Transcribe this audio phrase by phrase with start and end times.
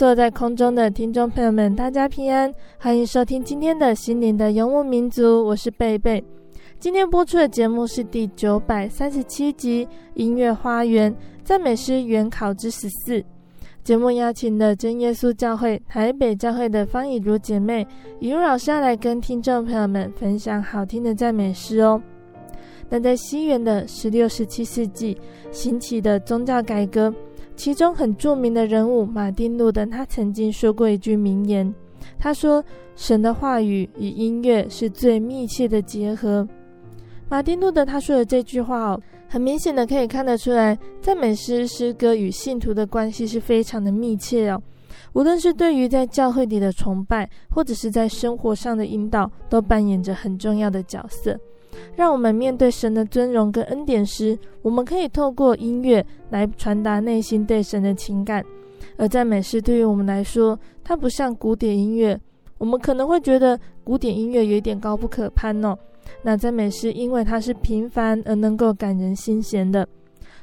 [0.00, 6.24] 坐，在空中的听众朋友们，大家平安，欢迎收听今天的心灵的游牧民族，我是贝贝。
[6.78, 9.84] 今天播出的节目是第九百三十七集
[10.14, 13.20] 《音乐花园赞美诗原考之十四》。
[13.84, 17.86] 节目邀请的真耶稣教会台北教会的方以如姐妹，
[18.20, 22.00] 以如老师要来跟听众朋友们分享好听的赞美诗哦。
[22.88, 25.20] 那在西元的十六、十七世纪
[25.52, 27.14] 兴起的宗教改革。
[27.60, 31.74] 其中很著名的人物马丁路德，他曾经说过一句名言，
[32.18, 32.64] 他说
[32.96, 36.48] ：“神的话语与音乐是最密切的结合。”
[37.28, 44.58] 马丁路德他说的这句话哦，很明显的可以看得出来，赞美诗诗歌与信徒的关系是非常的密切哦。
[45.12, 51.38] 无论是对于在教会里的崇拜，或者是在生活上的引导，都扮演着很重要的角色。
[51.96, 58.44] 让我们面对神的尊荣跟恩典时，我们可以透过音乐来传达内心对神的情感。
[58.96, 62.18] 而赞美诗对于我们来说，它不像古典音乐，
[62.58, 65.76] 我们可能会觉得古典音乐有一点高不可攀哦。
[66.22, 69.86] 那赞美诗因为它是平凡而能够感人心弦的，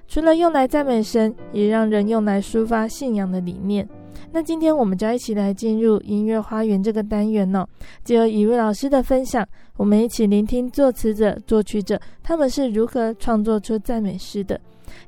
[0.07, 3.87] 除了用来赞美神，也让人用来抒发信仰的理念。
[4.31, 7.65] 那今天我们就一起来进入音乐花园这个单元哦。
[8.03, 9.47] 借由以如老师的分享，
[9.77, 14.59] 我们一起聆听作词者、作曲者他们是如何创作出赞美诗的，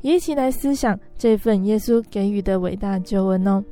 [0.02, 3.64] 也一起来思想这份耶稣给予的伟大救恩哦。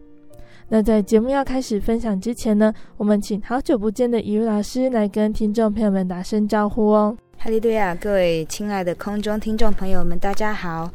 [0.70, 7.18] 那在节目要开始分享之前呢，我们请好久不见的以如老师来跟听众朋友们打声招呼哦。
[7.38, 10.92] 哈利路亚，各位亲爱的空中听众朋友们，大家好。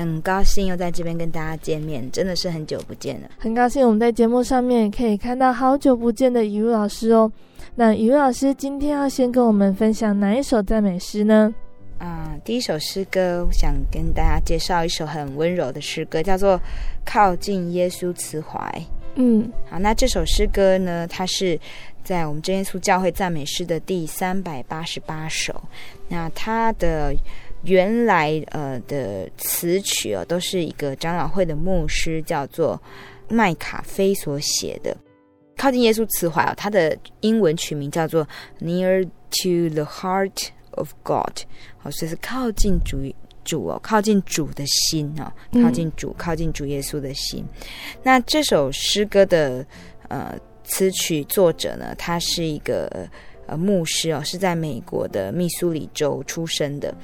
[0.00, 3.28] 很高兴又在这边跟大家见面，真的是很久不见了。
[3.38, 7.30] 很高兴我们在节目上面可以看到好久不见的雨露老师哦。
[7.74, 11.52] 那雨露老师今天要先跟我们分享哪一首赞美诗呢？
[11.98, 16.58] 啊、呃，第一首诗歌，我想跟大家介绍一首很温柔的诗歌，叫做
[17.04, 18.58] 《靠近耶稣慈怀》。
[19.14, 21.58] 嗯，好，那这首诗歌呢，它是
[22.04, 25.58] 在我们真耶稣教会赞美诗的第三百八十八首。
[26.08, 27.14] 那它的。
[27.62, 32.80] 原来呃的词曲哦，都是一个长老会的牧师叫做
[33.28, 34.96] 麦卡菲所写的。
[35.56, 38.26] 靠近耶稣慈怀哦，它的英文曲名叫做
[38.60, 41.40] Near to the Heart of God，
[41.78, 42.98] 好，所以是靠近主
[43.44, 47.44] 主哦，靠近主的心哦，靠近主，靠近主耶稣的心。
[48.02, 49.66] 那这首诗歌的
[50.08, 53.08] 呃词曲作者呢，他是一个。
[53.46, 56.94] 呃，牧师哦，是在美国的密苏里州出生的。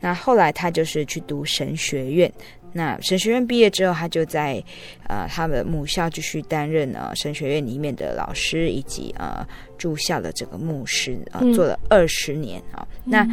[0.00, 2.32] 那后来他就是去读神学院。
[2.72, 4.62] 那神学院毕业之后，他就在
[5.08, 9.46] 呃他的母校继续担任呃神学院里面的老师，以及呃
[9.76, 12.86] 住校的这个牧师啊、呃，做了二十年啊。
[13.04, 13.28] 那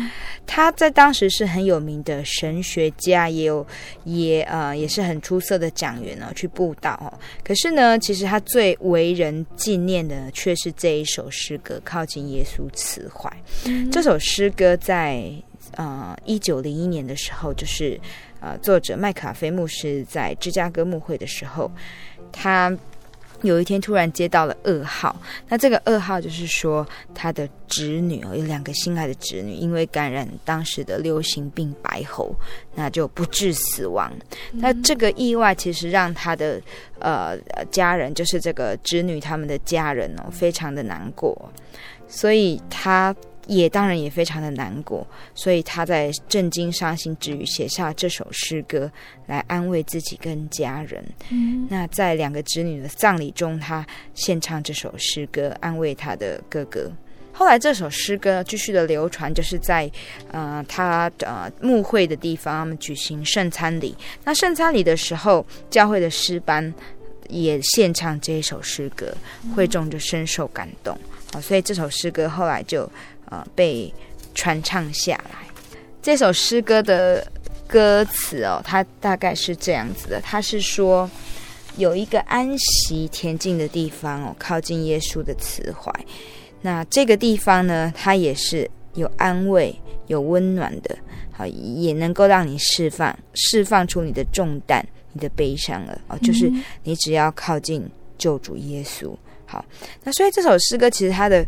[0.45, 3.65] 他在当时是很有名的神学家，也有
[4.03, 7.07] 也呃也是很出色的讲员呢，去布道哦。
[7.43, 13.29] 可是呢，其实他最为人纪念的却是这一首诗歌《靠近耶稣慈怀》。
[13.65, 15.31] 嗯、这首诗歌在
[15.75, 17.97] 呃一九零一年的时候，就是。
[18.39, 21.69] 呃，作者麦卡菲牧师在芝加哥牧会的时候，
[22.31, 22.75] 他
[23.41, 25.15] 有一天突然接到了噩耗。
[25.47, 32.35] 那这个噩耗就是说，他的侄女哦，有两个心爱的侄女，因为感染当时的流行病白喉，
[32.75, 34.11] 那就不治死亡。
[34.51, 36.61] 嗯、那这个意外其实让他的
[36.99, 37.37] 呃
[37.71, 41.51] 家人，就是这个侄女他们的家人哦，非常的难过，
[42.07, 43.15] 所以他。
[43.49, 48.89] 也当然也非常的难过，所以他在震惊伤心之余写下这首诗歌
[49.25, 51.03] 来安慰自己跟家人。
[51.31, 56.91] 嗯，那在两个侄女的葬礼中，他献唱这首诗歌安慰他的哥哥。
[57.33, 59.89] 后来这首诗歌继续的流传，就是在
[60.31, 63.95] 呃他呃墓会的地方，他们举行圣餐礼。
[64.23, 66.71] 那圣餐礼的时候，教会的诗班
[67.29, 69.11] 也献唱这一首诗歌，
[69.55, 70.95] 会众就深受感动
[71.31, 72.89] 好，所以这首诗歌后来就
[73.29, 73.93] 呃被
[74.35, 75.47] 传唱下来。
[76.01, 77.25] 这首诗歌的
[77.67, 81.09] 歌词哦，它大概是这样子的，它是说
[81.77, 85.93] 有一个安息恬静的地方哦，靠近耶稣的慈怀。
[86.61, 89.73] 那这个地方呢，它也是有安慰、
[90.07, 90.97] 有温暖的，
[91.31, 96.17] 好，也能够让你释放、释放出你的重担、你的悲伤了哦。
[96.23, 96.51] 就是
[96.83, 97.87] 你只要靠近
[98.17, 99.15] 救主耶稣，
[99.45, 99.63] 好。
[100.03, 101.45] 那所以这首诗歌其实它的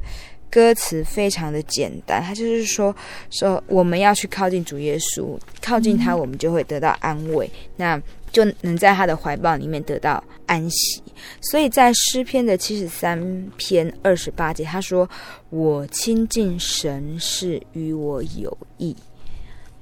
[0.52, 2.94] 歌词非常的简单，他就是说
[3.30, 7.50] 说我们要去靠近主耶稣，靠近他，我们就会得到安慰。
[7.78, 8.00] 那
[8.32, 11.02] 就能在他的怀抱里面得到安息，
[11.42, 13.20] 所以在诗篇的七十三
[13.58, 15.10] 篇二十八节，他说
[15.50, 18.96] ：“我亲近神是与我有益。”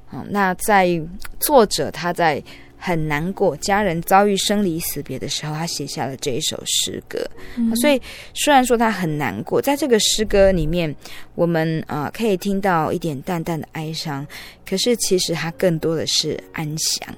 [0.08, 1.00] 好，那在
[1.40, 2.44] 作者他在
[2.80, 7.20] 很难过，家人遭遇生离死别的时候，他写下了这一首诗歌。
[7.58, 8.02] 嗯、所以
[8.34, 10.96] 虽然说他很难过，在这个诗歌里面，
[11.36, 14.26] 我们啊、呃、可以听到一点淡淡的哀伤，
[14.66, 17.14] 可是其实他更多的是安详。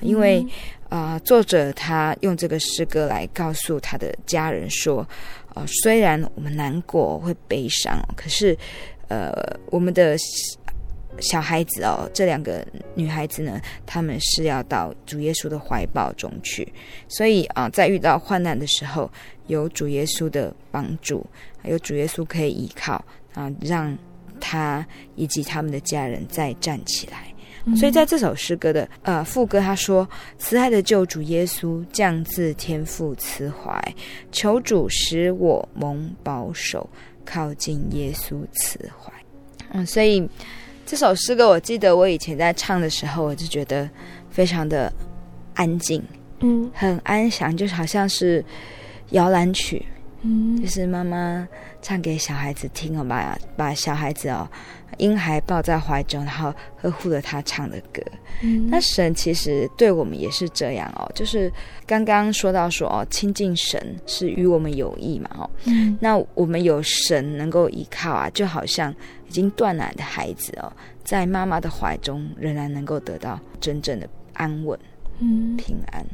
[0.00, 0.46] 因为，
[0.88, 5.04] 啊、呃，作者他用这个诗歌来告诉他的家人说，
[5.54, 8.56] 呃，虽然我们难过会悲伤，可是，
[9.08, 9.32] 呃，
[9.70, 10.16] 我们的
[11.20, 16.66] 小孩子哦，这两个女孩子呢，她们是要到主耶稣的怀抱中去，
[17.08, 19.10] 所以啊、呃，在遇到患难的时候，
[19.46, 21.24] 有主耶稣的帮助，
[21.62, 22.94] 还有主耶稣可以依靠
[23.34, 23.96] 啊、呃，让
[24.40, 24.86] 他
[25.16, 27.24] 以及他们的家人再站起来。
[27.76, 33.78] 所以在这首诗歌的呃副歌，他说：“慈爱的救主耶稣降自天父慈怀，
[34.32, 36.88] 求主使我蒙保守，
[37.26, 39.12] 靠近耶稣慈怀。”
[39.70, 40.26] 嗯，所以
[40.90, 43.86] 这首诗歌，我记得我以前在唱的时候，我就觉得
[44.30, 44.90] 非常的
[45.52, 46.02] 安静，
[46.40, 48.42] 嗯，很安详，就好像是
[49.10, 49.84] 摇篮曲，
[50.22, 51.46] 嗯，就是妈妈
[51.80, 54.48] 唱给小孩子听，哦，把把小孩子哦。
[54.96, 58.02] 婴孩抱在怀中，然后呵护着他唱的歌。
[58.42, 61.52] 嗯，那神其实对我们也是这样哦，就是
[61.86, 65.48] 刚刚说到说哦，亲近神是与我们有益嘛哦。
[65.66, 68.92] 嗯，那我们有神能够依靠啊，就好像
[69.28, 70.72] 已经断奶的孩子哦，
[71.04, 74.76] 在妈妈的怀中仍然能够得到真正的安稳、
[75.20, 76.04] 嗯，平安。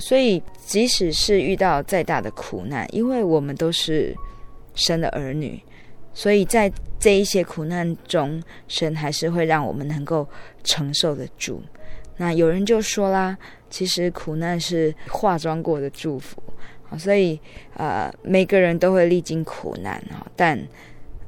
[0.00, 4.14] 所以即使是遇到再大的苦难，因为我们都是
[4.74, 5.60] 神的儿女。
[6.12, 10.26] 所以在这一些苦难中，神还是会让我们能够
[10.62, 11.60] 承受得住。
[12.16, 13.36] 那有人就说啦，
[13.68, 16.40] 其实苦难是化妆过的祝福。
[16.96, 17.40] 所以
[17.76, 20.24] 呃，每个人都会历经苦难啊。
[20.36, 20.56] 但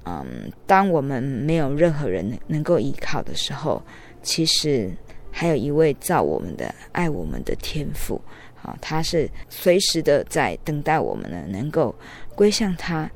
[0.05, 3.83] 嗯，当我们没有任何人能够依靠的时候，
[4.23, 4.89] 其实
[5.33, 8.21] 还有一位造我们的、爱我们的天父
[8.67, 11.95] 啊，他是随时的在等待我们呢，能够
[12.35, 13.11] 归向他。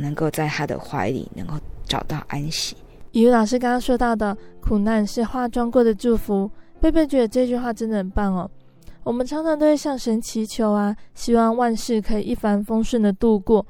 [0.00, 1.54] 能够在他的怀里能够
[1.84, 2.76] 找到安息。
[3.12, 8.50] 以瑜老师刚刚说到的苦难是化妆过的祝福，贝贝觉得这句话真的很棒哦。
[9.04, 13.64] 我们常常都会向神祈求啊，希望万事可以一帆风顺的度过。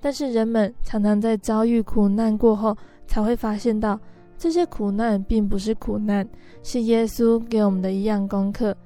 [0.00, 2.76] 但是人们常常在遭遇苦难过后，
[3.08, 3.98] 才会发现到
[4.38, 6.24] 这些苦难并不是苦难，
[6.62, 8.76] 是耶稣给我们的一样功课。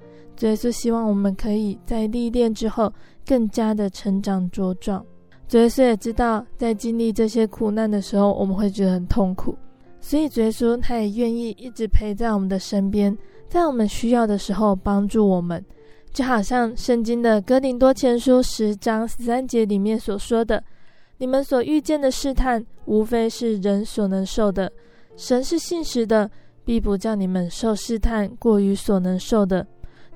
[0.47, 2.93] 耶稣希望我们可以在历练之后，
[3.27, 5.05] 更加的成长茁壮。
[5.49, 9.57] 主耶稣也知道，在经历这些苦难的时候，我们会觉得很痛苦，
[10.01, 13.17] 所以主耶稣他也愿意一直陪在我们的身边，
[13.49, 15.65] 在我们需要的时候帮助我们。
[16.13, 20.63] 就好像圣经的哥林多前书十章十三节里面所说的
[21.19, 24.69] ：“你们所遇见的试探，无非是人所能受的；
[25.17, 26.31] 神是信实的，
[26.65, 29.67] 必不叫你们受试探过于所能受的。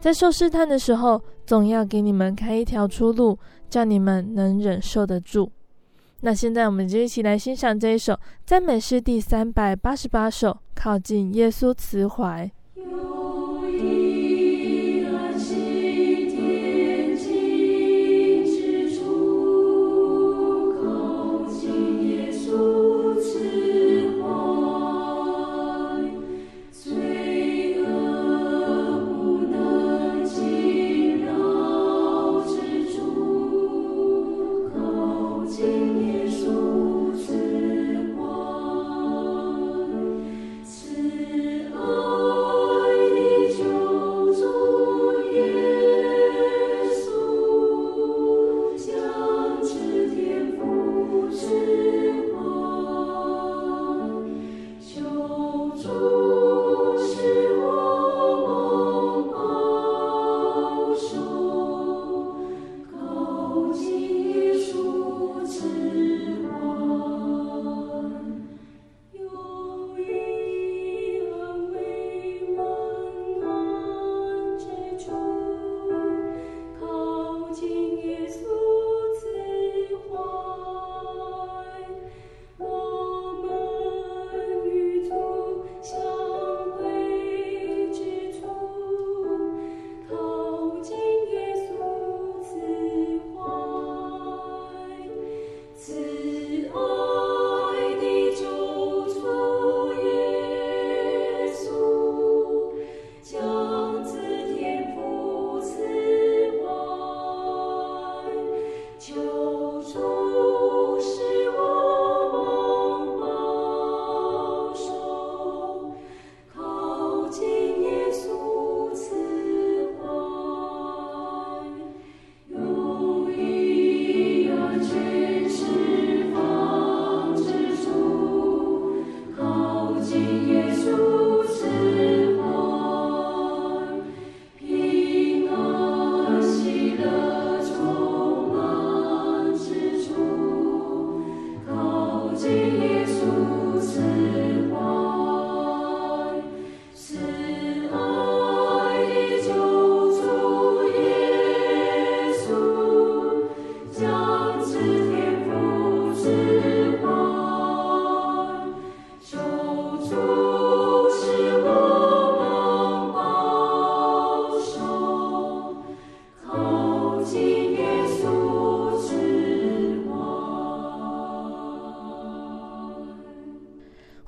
[0.02, 3.38] 在受试探的时候，总要给你们开一条出路。”
[3.72, 5.50] 叫你们能忍受得住。
[6.20, 12.46] 那现在我们就一起来欣赏这一首赞美诗第三百八十八首《靠近耶稣慈怀》。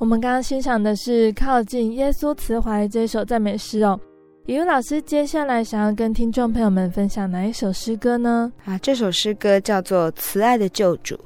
[0.05, 3.99] 我们刚刚欣赏的是《靠近耶稣慈怀》这首赞美诗哦。
[4.45, 8.53] 李如老师接下来想要跟听众朋友们分享哪一首诗歌呢？
[8.67, 11.19] 啊，这首诗歌叫做《慈爱的救主》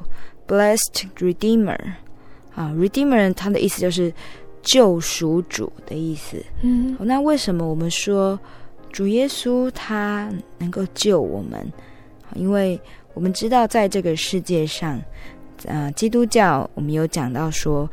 [0.47, 1.77] （Blessed Redeemer）。
[2.55, 4.15] 啊，Redeemer 它的意思就是
[4.63, 6.41] 救赎主的意思。
[6.63, 8.39] 嗯，那为什么我们说
[8.93, 11.67] 主耶稣他能够救我们？
[12.37, 12.81] 因为
[13.15, 15.03] 我们知道在这个世界上，
[15.67, 17.91] 啊，基督教我们有讲到说。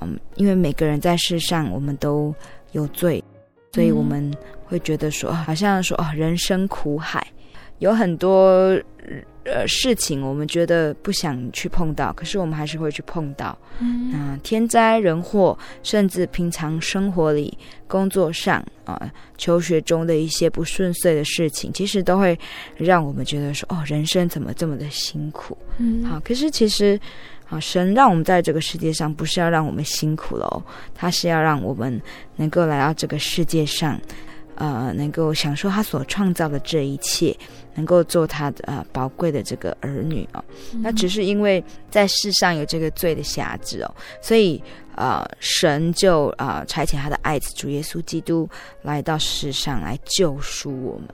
[0.00, 2.34] 嗯，因为每个人在世上，我们都
[2.72, 3.22] 有罪，
[3.72, 4.32] 所以我们
[4.64, 7.26] 会觉得说，好像说哦，人生苦海，
[7.78, 8.78] 有很多
[9.44, 13.56] 呃事情，我们觉得不想去碰到，可是我们还是会去碰到。
[13.78, 22.38] 嗯，啊，天灾人祸，甚至平常生活里、工作上啊、求学中的一些不顺遂的事情，其实都会
[22.76, 25.56] 让我们觉得说，哦，人生怎么这么的辛苦？
[25.78, 26.98] 嗯，好，可是其实。
[27.48, 30.62] 啊，神让我们在这个世界上，不是要让我们辛苦喽，
[30.94, 32.00] 他是要让我们
[32.34, 34.00] 能够来到这个世界上，
[34.56, 37.36] 呃，能够享受他所创造的这一切，
[37.74, 40.44] 能够做他的呃宝贵的这个儿女哦。
[40.80, 44.60] 那只是因为在世上有这个罪的辖制哦，所以
[44.96, 48.48] 呃，神就呃差遣他的爱子主耶稣基督
[48.82, 51.08] 来到世上来救赎我们。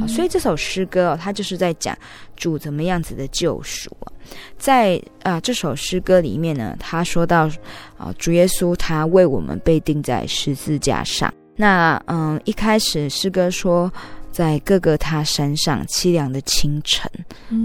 [0.00, 1.96] 好，所以这首诗歌哦，它就是在讲
[2.36, 4.12] 主怎么样子的救赎啊。
[4.58, 7.50] 在啊这首诗歌里面呢，他说到
[7.96, 11.32] 啊主耶稣他为我们被钉在十字架上。
[11.56, 13.92] 那嗯一开始诗歌说。
[14.34, 17.08] 在各个他山上凄凉的清晨，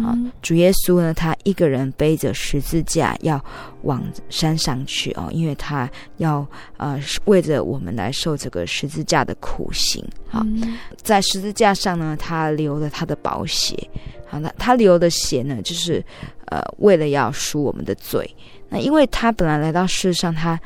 [0.06, 3.44] 啊，主耶稣呢，他一个人背着十字架要
[3.82, 6.46] 往山上去哦，因为他要
[6.78, 10.46] 呃为着我们来受这个十字架的苦刑啊，
[10.96, 13.76] 在十字架上呢，他流了他的宝血，
[14.28, 16.06] 好，那他流的血呢，就是
[16.50, 18.30] 呃为了要赎我们的罪。
[18.70, 20.60] 那因为他本来来到世上，他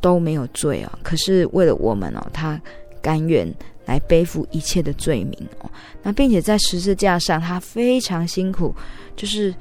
[0.00, 2.60] 都没有罪哦，可是为了我们哦，他
[3.04, 3.54] 甘愿。
[3.86, 5.70] 来背负一切的罪名哦，
[6.02, 8.74] 那并且在十字架上，他非常辛苦。
[9.14, 9.54] 就是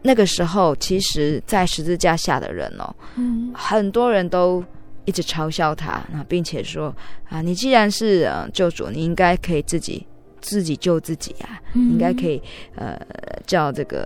[0.00, 4.64] 那个时候，其实，在十字架下的人哦，嗯，很多人都
[5.04, 6.96] 一直嘲笑他，那并且说
[7.28, 10.06] 啊，你既然是呃救主，你应该可以自己
[10.40, 12.42] 自己救自己啊，嗯、应该可以
[12.74, 13.00] 呃
[13.46, 14.04] 叫这个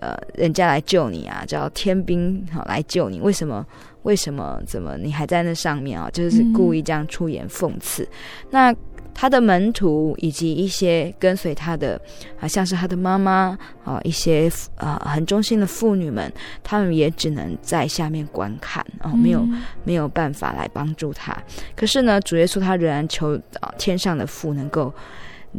[0.00, 3.66] 呃人家来救你啊，叫天兵好来救你，为什么？
[4.02, 4.60] 为什么？
[4.66, 6.10] 怎么你还在那上面啊？
[6.12, 8.08] 就是故意这样出言讽刺，嗯、
[8.50, 8.76] 那。
[9.14, 12.00] 他的门徒以及一些跟随他的，
[12.40, 19.46] 啊，像是他的妈妈啊，一些啊很忠心的妇女们，他们也只能在下面观看啊，没有
[19.84, 21.36] 没有办法来帮助他。
[21.76, 24.90] 可是呢，主耶稣他仍然求啊天上的父能够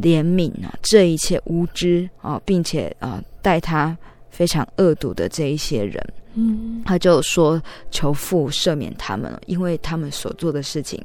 [0.02, 3.98] 怜悯啊这一切无知啊，并且啊待他
[4.30, 6.14] 非常恶毒的这一些人。
[6.36, 11.00] 嗯，他就说求父赦免他们，因为他们所做的事情，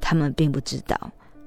[0.00, 0.98] 他们并不知道。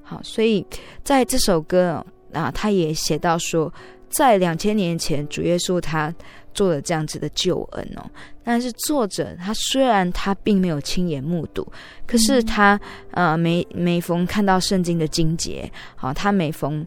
[0.02, 0.64] 好，所以
[1.04, 3.70] 在这首歌啊，他也写到说，
[4.08, 6.14] 在两千年前，主耶稣他
[6.54, 8.10] 做了这样子的救恩哦。
[8.50, 11.66] 但是作者他虽然他并没有亲眼目睹，
[12.06, 12.78] 可是他
[13.12, 16.84] 呃每每逢看到圣经的经节，好，他每逢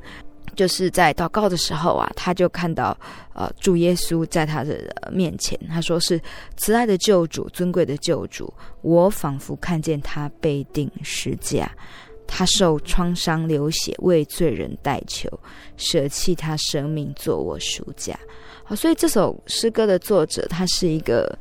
[0.55, 2.95] 就是在祷告的时候啊，他就看到
[3.33, 6.21] 呃主耶稣在他的面前，他说是
[6.57, 11.71] 慈爱的救主，尊贵的救主，我仿佛看见他被钉十架。
[12.25, 15.29] 他受创伤流血，为罪人代求，
[15.75, 18.17] 舍弃他生命做我赎价。
[18.63, 21.37] 好，所以这首诗歌的作者他是一个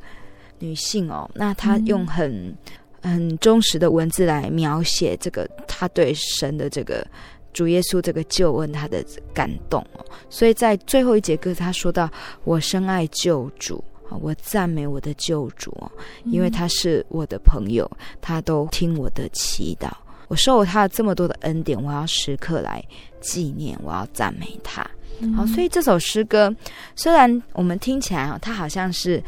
[0.63, 1.29] 女性哦。
[1.35, 2.55] 那她用很
[3.01, 7.05] 很忠实的文字来描写这个她对神的这个
[7.51, 9.03] 主耶稣这个救恩她的
[9.33, 10.05] 感动哦。
[10.29, 12.09] 所以在最后一节歌，她说到
[12.45, 13.83] ：“我深爱救主，
[14.21, 15.91] 我赞美我的救主哦，
[16.25, 17.89] 因为他是我的朋友，
[18.21, 19.91] 他都听我的祈祷。”
[20.29, 22.83] 我受了他这么多的恩典，我要时刻来
[23.19, 24.83] 纪念，我要赞美他。
[25.19, 26.53] 嗯、好，所以这首诗歌
[26.95, 29.21] 虽然我们听起来啊，它好像是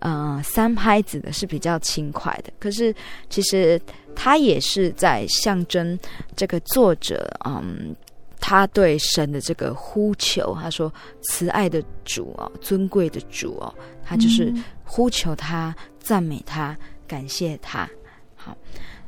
[0.00, 2.94] 呃三拍子的，是比较轻快的，可是
[3.28, 3.80] 其实
[4.14, 5.98] 它也是在象征
[6.36, 7.94] 这个作者嗯，
[8.40, 10.56] 他对神的这个呼求。
[10.60, 10.92] 他说
[11.22, 13.72] ：“慈爱的主哦，尊贵的主哦，
[14.04, 14.52] 他就是
[14.84, 16.76] 呼求他，赞美他，
[17.06, 17.88] 感谢他。”
[18.34, 18.56] 好。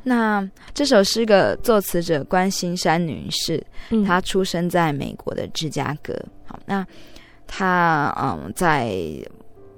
[0.04, 0.44] 那
[0.74, 6.12] 这首诗歌作词者关心山女士，嗯、她出生在美国的芝加哥。
[6.44, 6.84] 好，那
[7.46, 8.98] 她嗯在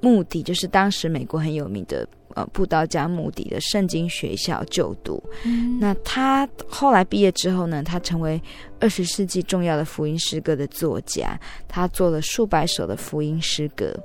[0.04, 5.22] 穆迪，就是当时美国很有名的呃布道家目的的圣经学校就读。
[5.44, 8.38] 嗯、那他后来毕业之后呢，他成为
[8.78, 13.98] 二十世纪重要的福音诗歌的作家，他做了数百首的福音诗歌。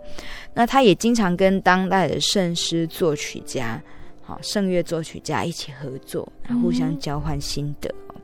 [0.53, 3.81] 那他也经常跟当代的圣诗作曲家。
[4.21, 6.31] 好，圣乐作曲家一起合作，
[6.61, 7.93] 互相交换心得。
[8.09, 8.21] 嗯、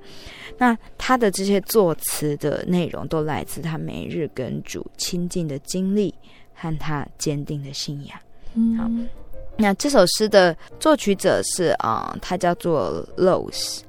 [0.60, 6.14] 那他的这些作词的内容都来自他每日跟主亲近的经历
[6.56, 8.18] 和他坚定的信仰。
[8.56, 8.90] 嗯，好，
[9.58, 13.82] 那这首诗的作曲者是啊、呃，他叫做 Lowes。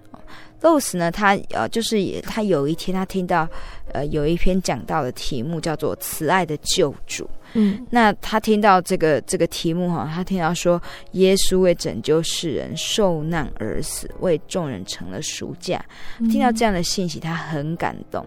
[0.62, 3.48] Lowes 呢，他呃，就是也，他有一天他听到
[3.92, 7.28] 呃，有一篇讲到的题目叫做“慈爱的救主”。
[7.56, 10.80] 嗯，那他听到这个这个题目哈，他听到说
[11.12, 15.84] 耶稣为拯救世人受难而死，为众人成了赎价。
[16.30, 18.24] 听到这样的信息，他很感动，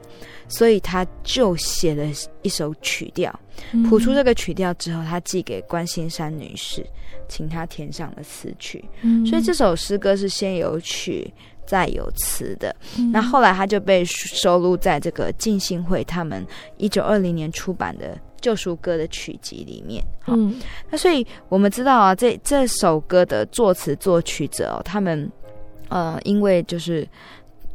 [0.48, 2.06] 所以他就写了
[2.42, 3.34] 一首曲调。
[3.88, 6.86] 谱出这个曲调之后，他寄给关心山女士，
[7.28, 8.84] 请她填上了词曲。
[9.30, 11.34] 所以这首诗歌是先有曲。
[11.70, 12.76] 再有词的，
[13.14, 16.44] 那后来他就被收录在这个浸信会他们
[16.78, 20.04] 一九二零年出版的救赎歌的曲集里面。
[20.22, 20.36] 好，
[20.90, 25.32] 那所以我们知道啊，这这首歌的作词作曲者哦，他们
[25.90, 27.08] 呃，因为就是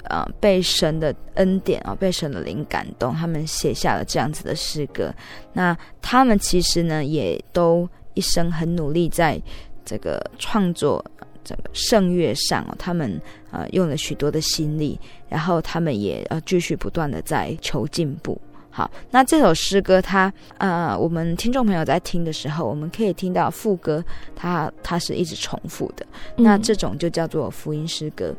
[0.04, 5.14] 呃被神的恩典啊，被神的灵感动，他们写下了这样子的诗歌。
[5.52, 9.40] 那他们其实呢，也都一生很努力在
[9.84, 11.04] 这个创作。
[11.46, 14.98] 这个圣乐上哦，他们呃用了许多的心力，
[15.28, 18.40] 然后他们也呃继续不断的在求进步。
[18.76, 28.34] 好，那这首诗歌它呃，我们听众朋友在听的时候，我们可以听到副歌它，它它是一直重复的，那这种就叫做福音诗歌。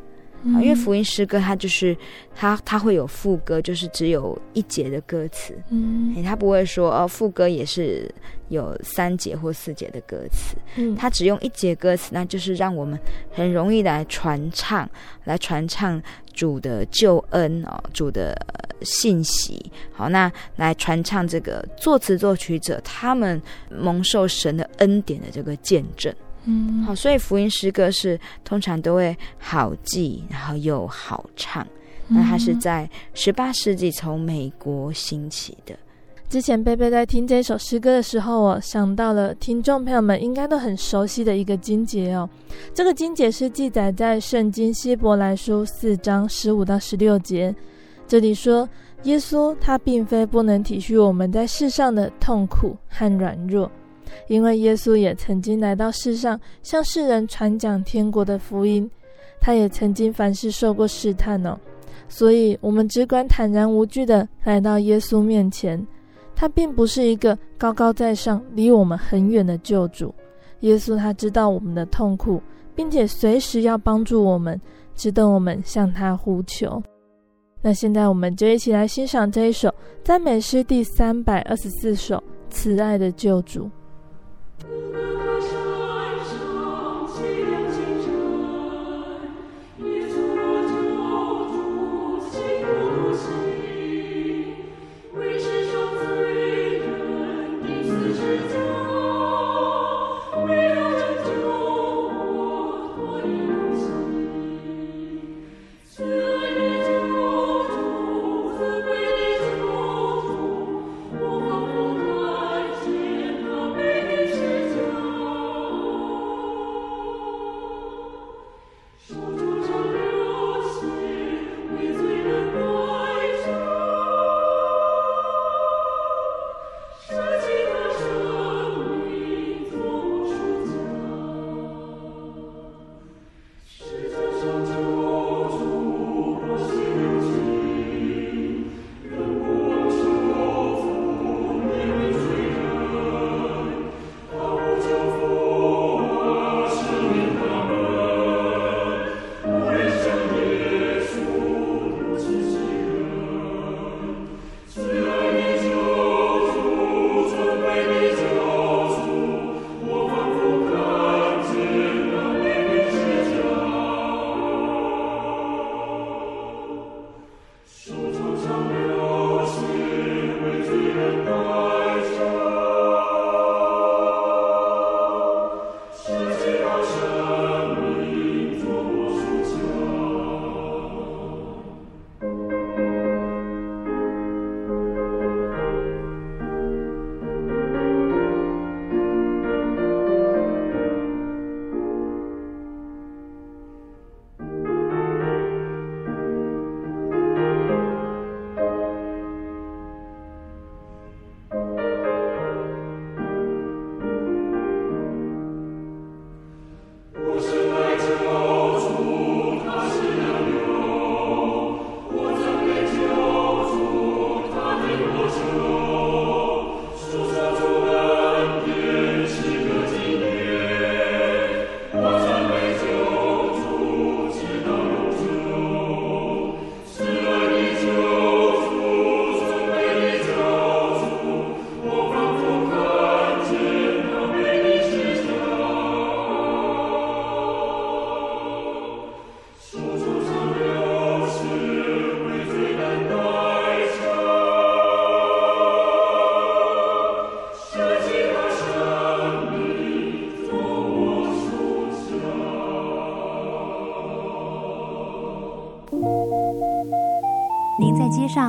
[0.54, 1.96] 啊，因为福音诗歌它就是
[2.34, 8.08] 它，它会有副歌，就是只有一节的歌词，嗯，它不会说哦，副歌也是
[8.48, 12.98] 有三节或四节的歌词，嗯，它只用一节歌词，那就是让我们
[13.30, 14.88] 很容易来传唱，
[15.24, 16.00] 来传唱
[16.32, 18.36] 主的救恩哦，主的
[18.82, 26.14] 信息，好，那来传唱这个作词作曲者他们蒙受神的恩典的这个见证。
[26.46, 31.66] 嗯，好，所以福音诗歌是通常都会好记，然后又好唱。
[32.08, 35.76] 那它是在十八世纪从美国兴起的。
[36.28, 42.28] 之前贝贝在听这首诗歌的时候，我想到了听众朋友们应该都很熟悉的一个经节哦。
[42.74, 47.54] 这个经节是记载在圣经希伯来书四章十五到十六节。
[48.08, 48.68] 这里说，
[49.02, 53.70] 耶稣他并非不能体恤我们在世上的痛苦和软弱。
[54.28, 58.90] 因为耶稣也曾经来到世上，向世人传讲天国的福音，
[59.40, 61.58] 他也曾经凡事受过试探哦，
[62.08, 65.86] 所以我们只管坦然无惧地来到耶稣面前。
[66.34, 70.14] 他并不是一个高高在上、离我们很远的救主。
[70.60, 72.42] 耶稣他知道我们的痛苦，
[72.74, 74.60] 并且随时要帮助我们，
[74.94, 76.82] 只等我们向他呼求。
[77.62, 82.16] 那现在我们就一起来欣赏这一首赞美诗第三百二十四首
[82.50, 83.64] 《慈爱的救主》。
[84.64, 85.15] 您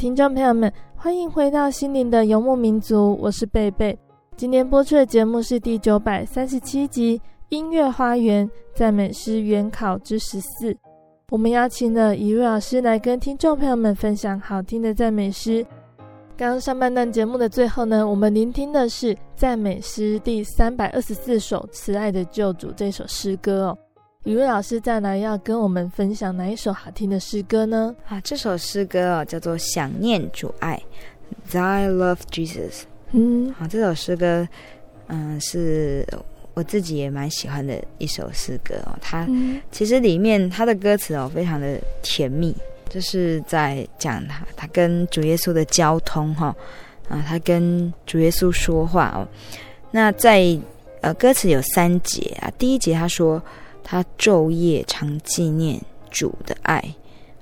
[0.00, 3.98] 听众朋友们，欢迎回到心灵的游牧民族，我是贝贝。
[4.34, 7.18] 今天播出的节目是第九百三十七集
[7.50, 10.72] 《音乐花园赞美诗原考之十四》。
[11.28, 15.62] 我们邀请了一位老师来跟听众朋友们分享好听的赞美诗。
[16.34, 23.78] 刚刚上半段节目的最后呢，我们聆听的是赞美诗第三百二十四首《慈爱的救主》这首诗歌哦。
[24.24, 27.96] 雨薇老师再来要跟我们分享哪一首好听的诗歌呢？
[28.06, 30.78] 啊，这首诗歌哦叫做《想念主爱》
[31.50, 32.82] ，Thy Love Jesus。
[33.12, 34.46] 嗯，好，这首诗歌，
[35.06, 36.06] 嗯，是
[36.52, 38.92] 我自己也蛮喜欢的一首诗歌哦。
[39.00, 39.26] 它
[39.72, 42.54] 其实里面它的歌词哦非常的甜蜜，
[42.90, 46.54] 就是在讲他他跟主耶稣的交通哈
[47.08, 49.26] 啊，他跟主耶稣说话哦。
[49.90, 50.44] 那在
[51.00, 53.42] 呃歌词有三节啊，第一节他说。
[53.82, 56.82] 他昼夜常纪念主的爱，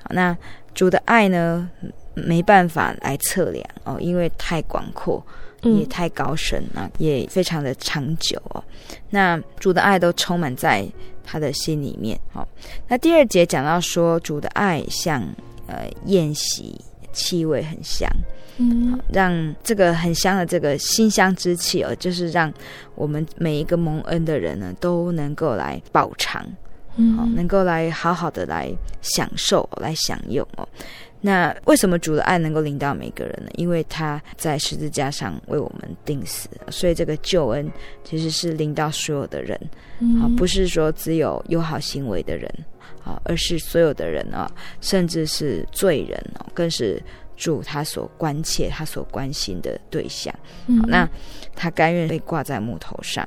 [0.03, 0.37] 好，那
[0.75, 1.69] 主的爱呢，
[2.15, 5.25] 没办法来测量哦，因为太广阔，
[5.63, 8.63] 也太高深啊，也非常的长久哦。
[9.11, 10.87] 那主的爱都充满在
[11.25, 12.19] 他的心里面。
[12.33, 12.47] 好，
[12.87, 15.23] 那第二节讲到说，主的爱像
[15.67, 16.81] 呃宴席，
[17.19, 18.09] 气味很香。
[18.61, 22.53] 嗯，让这个很香的这个馨香之气哦，就是让
[22.97, 26.45] 我们每一个蒙恩的人呢，都能够来饱尝，
[26.97, 28.69] 嗯，好，能够来好好的来
[29.01, 30.69] 享受、来享用哦。
[31.21, 33.51] 那为什么主的爱能够临到每个人呢？
[33.55, 37.71] 因为他在十字架上为我们定死，所以这个救恩
[38.03, 39.57] 其实是临到所有的人，
[40.21, 42.53] 啊，不是说只有有好行为的人，
[43.09, 47.03] 啊，而是所有的人啊，甚至是罪人哦，更是。
[47.41, 50.35] 主他所关切、他所关心的对象，
[50.81, 51.09] 好，那
[51.55, 53.25] 他甘愿被挂在木头上。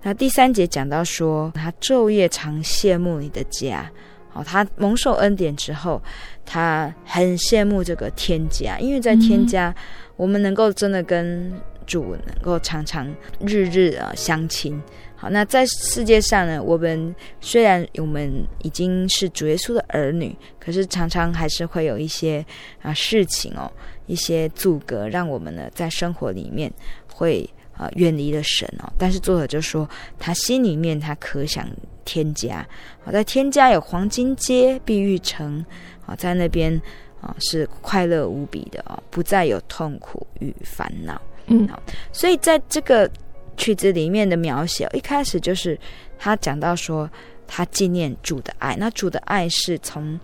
[0.00, 3.92] 那第三节讲到说，他昼夜常羡慕你的家。
[4.30, 6.02] 好，他蒙受恩典之后，
[6.46, 9.74] 他很羡慕这个天家，因为在天家，
[10.16, 11.52] 我们能够真的跟
[11.86, 13.06] 主能够常常
[13.40, 14.82] 日日啊相亲。
[15.24, 22.44] 好，那在世界上呢，我们虽然我们已经是主耶稣的儿女，可是常常还是会有一些
[22.82, 23.72] 啊事情哦，
[24.04, 26.70] 一些阻隔，让我们呢在生活里面
[27.10, 28.92] 会啊远离了神哦。
[28.98, 31.66] 但是作者就说，他心里面他可想
[32.04, 32.62] 添加，
[33.02, 35.64] 好，在添加有黄金街、碧玉城，
[36.02, 36.78] 好，在那边
[37.22, 41.18] 啊是快乐无比的哦，不再有痛苦与烦恼。
[41.46, 41.82] 嗯，好，
[42.12, 43.10] 所以在这个。
[43.56, 45.78] 曲子里面的描写，一开始就是
[46.18, 47.08] 他讲到说，
[47.46, 48.76] 他纪念主的爱。
[48.78, 50.18] 那主的爱是从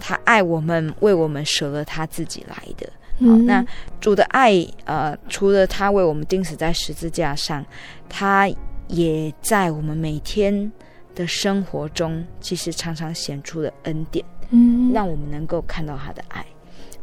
[0.00, 2.88] 他爱我们，为我们舍了他自己来的。
[3.18, 3.64] 好，那
[4.00, 4.52] 主的爱，
[4.84, 7.64] 呃，除了他为我们钉死在十字架上，
[8.08, 8.46] 他
[8.88, 10.70] 也在我们每天
[11.14, 16.44] 的生活中，其实常常显出了恩典，嗯，让我们能够看到他的爱。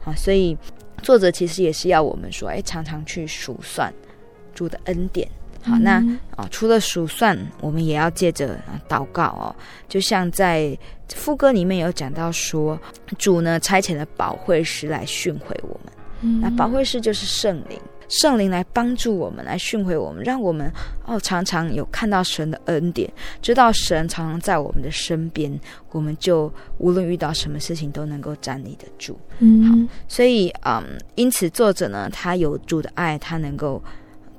[0.01, 0.55] 好，所以
[1.01, 3.91] 作者其实也是要我们说，哎，常常去数算
[4.53, 5.27] 主的恩典。
[5.63, 6.03] 好，那
[6.35, 9.55] 啊，除了数算，我们也要借着祷告哦。
[9.87, 10.77] 就像在
[11.15, 12.77] 副歌里面有讲到说，
[13.17, 15.93] 主呢差遣了保惠师来训诲我们。
[16.19, 20.69] 嗯，那保惠师就是圣灵，圣灵来帮助我们，来训诲我们，让我们
[21.05, 23.09] 哦常常有看到神的恩典，
[23.41, 25.57] 知道神常常在我们的身边，
[25.91, 29.17] 我们就无论遇到什么事情都能够站立得住。
[29.39, 30.83] 嗯，好，所以嗯，
[31.15, 33.81] 因此作者呢，他有主的爱，他能够。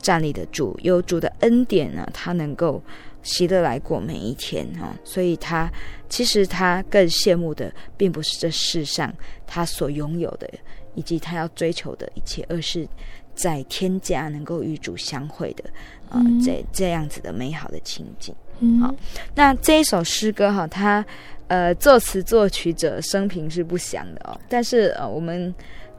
[0.04, 2.82] 站立的主，有主的恩典呢，他能够
[3.22, 5.72] 喜乐来过每一天哈，所以他
[6.10, 9.10] 其实他更羡慕的，并不是这世上
[9.46, 10.46] 他所拥有的，
[10.94, 12.86] 以及他要追求的一切，而是
[13.34, 15.64] 在天家能够与主相会的
[16.10, 18.34] 啊，这这样子的美好的情景。
[18.80, 18.94] 好，
[19.34, 21.04] 那这一首诗歌哈，他
[21.48, 25.52] 呃作词作曲者生平是不详的哦，但是呃我们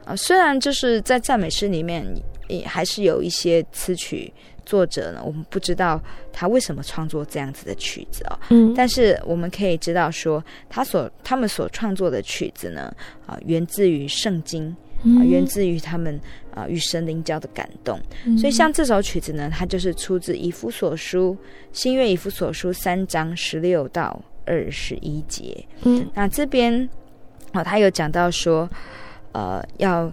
[0.06, 2.06] 啊虽然就是在赞美诗里面。
[2.48, 4.32] 也还是有一些词曲
[4.64, 6.00] 作者呢，我们不知道
[6.32, 8.38] 他为什么创作这样子的曲子哦。
[8.50, 12.94] 嗯，但是我们可以知道说，他所他们所创作的曲子呢，
[13.26, 14.68] 啊，源自于圣经
[15.18, 16.20] 啊，源自于他们
[16.54, 17.98] 啊与神灵交的感动。
[18.38, 21.36] 所以像这首曲子呢，它就是出自以弗所书
[21.72, 25.66] 新约以弗所书三章十六到二十一节。
[25.82, 26.88] 嗯，那这边
[27.50, 28.70] 啊，他有讲到说，
[29.36, 30.10] 呃，要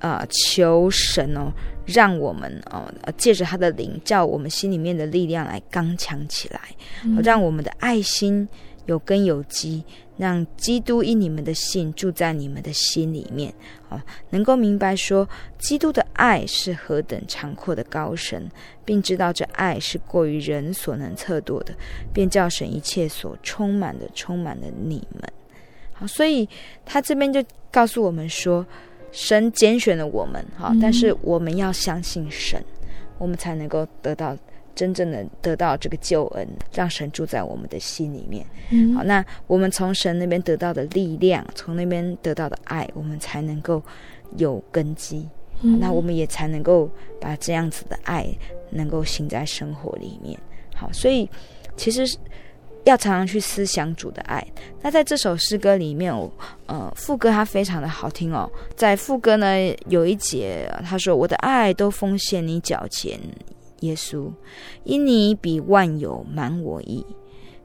[0.00, 1.50] 呃求神哦，
[1.86, 6.60] 让我们哦借着他的灵，叫我们心里面的力量来刚强起来，
[7.22, 8.46] 让我们的爱心
[8.84, 9.82] 有根有基。
[10.18, 13.54] 让基督因你们的信住在你们的心里面，
[13.88, 15.28] 啊，能够明白说，
[15.58, 18.50] 基督的爱是何等长阔的高深，
[18.84, 21.72] 并知道这爱是过于人所能测度的，
[22.12, 25.22] 便叫神一切所充满的充满了你们。
[25.92, 26.48] 好，所以
[26.84, 28.64] 他这边就告诉我们说，
[29.12, 32.62] 神拣选了我们，哈，但是我们要相信神，
[33.18, 34.36] 我们才能够得到。
[34.74, 38.46] 真正的得到这个救恩，让神住在我们的心里面。
[38.70, 43.82] 嗯、好，那我们从神那边得到的力量，从那边得到的爱，我们才能够
[44.36, 45.28] 有根基。
[45.62, 46.88] 嗯、那我们也才能够
[47.20, 48.24] 把这样子的爱
[48.70, 50.38] 能够行在生活里面。
[50.76, 51.28] 好，所以
[51.76, 52.06] 其实
[52.88, 54.44] 要常常去思想主的爱。
[54.82, 56.12] 那在这首诗歌里面，
[56.66, 58.50] 呃，副歌它非常的好听哦。
[58.74, 59.46] 在副歌呢
[59.88, 63.18] 有一节，他说：“我的爱都奉献你脚前。”
[63.80, 64.28] 耶稣，
[64.82, 67.06] 因你比万有满我意，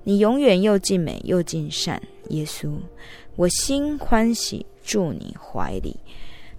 [0.04, 2.00] 你永远又尽美又尽善。
[2.30, 2.72] 耶稣，
[3.36, 5.98] 我心欢喜住你怀里。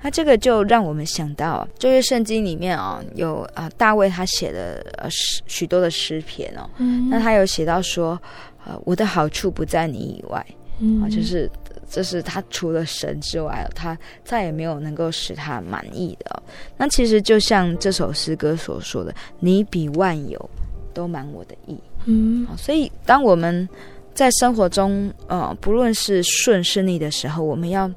[0.03, 6.69] 那这个就让我们想到，就是圣经里面啊、哦，有啊大卫他写的呃许许多的诗篇哦。
[6.79, 7.09] 嗯。
[7.09, 8.21] 那他有写到说，
[8.65, 10.47] 呃，我的好处不在你以外，
[10.81, 11.51] 嗯，啊，就是。
[11.91, 16.43] 这是他除了神之外，他再也没有能够使他满意的。
[16.79, 20.51] 那其实就像这首诗歌所说的：“你比万有
[20.95, 23.69] 都满我的意。”嗯，所以当我们
[24.13, 27.89] 在生活中，呃，不论是顺是逆的时候，我们要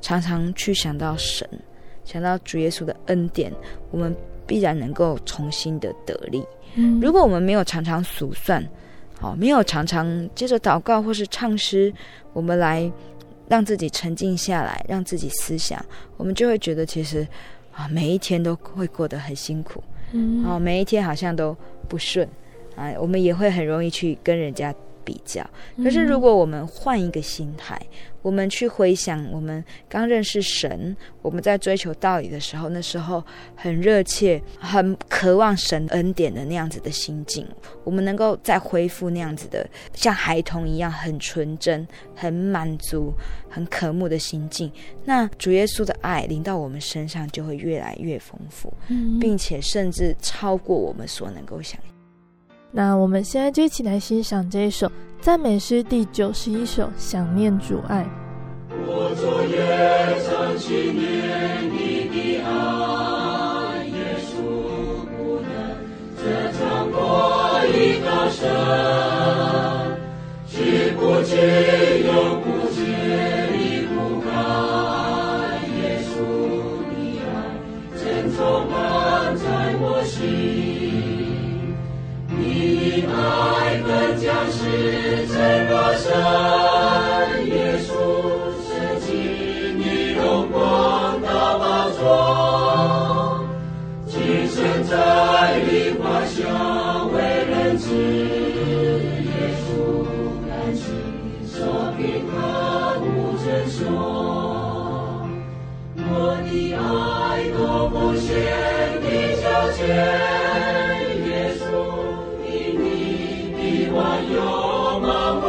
[0.00, 1.48] 常常去想到神，
[2.04, 3.52] 想到主耶稣的恩典，
[3.90, 4.12] 我们
[4.46, 6.42] 必然能够重新的得力。
[6.74, 8.66] 嗯，如果我们没有常常数算，
[9.24, 11.92] 好，没有常常接着祷告或是唱诗，
[12.34, 12.90] 我们来。
[13.46, 15.78] 让自己沉静下来，让自己思想，
[16.16, 17.28] 我们就会觉得其实
[17.74, 21.54] 啊，每一天都会过得很辛苦，嗯，哦，每一天好像都
[21.86, 22.26] 不顺，
[22.74, 24.74] 啊，我们也会很容易去跟人家。
[25.04, 25.44] 比较，
[25.76, 33.22] 可是如果我们换一个心态，嗯、我们去回想我们刚认识神，我们在追求道理的时候，那时候
[33.54, 37.46] 很热切、很渴望神恩典的那样子的心境，
[37.84, 43.12] 我们能够再恢复那样子的像孩童一样很纯真、很满足、
[43.48, 44.72] 很渴慕的心境，
[45.04, 51.78] 那主耶稣的爱临到我们身上就会越来越丰富，嗯、并且甚至超过我们所能够想。
[52.76, 58.02] 那我们现在就一起来欣赏这一首赞美诗第九十一首《想念主爱》。
[58.84, 59.56] 我昨夜
[60.26, 64.34] 常纪念你的爱，耶稣
[65.14, 65.48] 不能
[66.18, 66.98] 遮藏过
[67.68, 68.42] 于高深，
[70.48, 71.30] 知不知
[72.02, 72.10] 又
[72.42, 72.82] 不知
[73.52, 74.26] 离不开，
[75.78, 76.12] 耶稣
[76.90, 77.32] 的爱
[77.96, 78.02] 正
[78.34, 78.74] 充满
[79.36, 79.46] 在
[79.78, 80.43] 我心。
[82.94, 86.14] 你的爱本将是真若深，
[87.48, 87.90] 耶稣
[88.62, 89.06] 舍弃
[89.76, 93.44] 你荣光到宝座，
[94.06, 94.92] 今生在
[95.58, 97.18] 灵华相为
[97.50, 97.90] 人知，
[99.24, 99.28] 耶
[99.58, 99.66] 稣
[100.48, 100.84] 甘心
[101.52, 101.56] 受
[101.96, 105.26] 平安无争说，
[105.96, 106.78] 我的爱
[107.58, 107.58] 都
[107.90, 108.30] 奉献
[109.02, 109.04] 你
[109.42, 110.83] 脚前。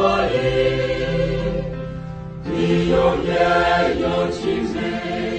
[0.07, 0.37] 我意，
[2.43, 2.49] 你
[2.91, 2.93] 永
[3.25, 3.27] 远
[3.99, 4.39] 又尽
[4.71, 4.77] 美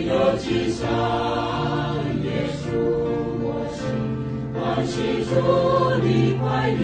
[0.09, 0.83] 又尽善，
[2.25, 2.75] 耶稣
[3.45, 3.79] 我心
[4.53, 5.31] 欢喜住
[6.03, 6.07] 你
[6.43, 6.83] 怀里，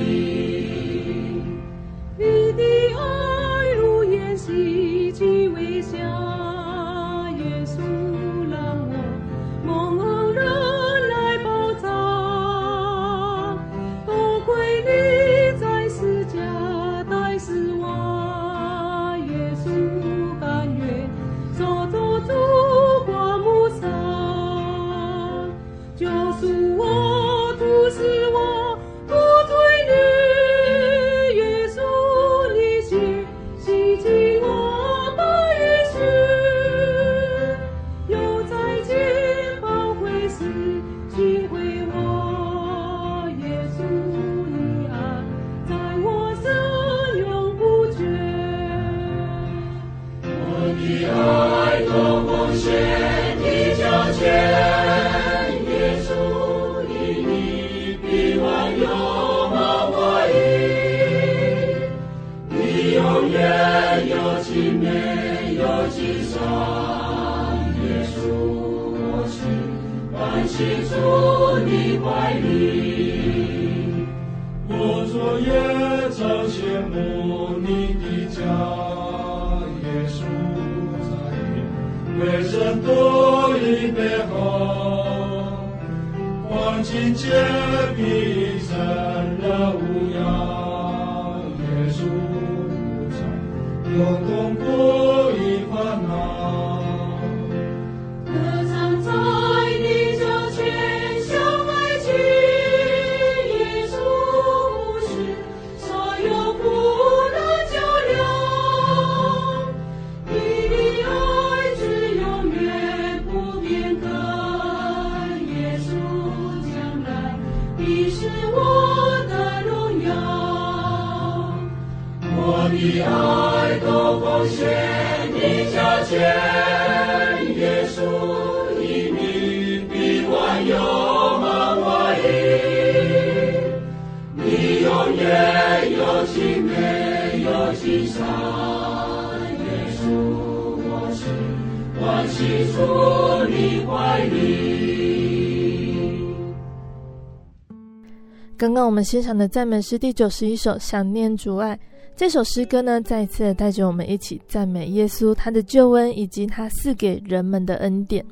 [148.92, 151.74] 们欣赏的赞美诗第九十一首《想念主爱》。
[152.14, 158.22] 这首诗歌呢，再一次带着我们一起赞美耶稣，他的救恩以及他赐给人们的恩典。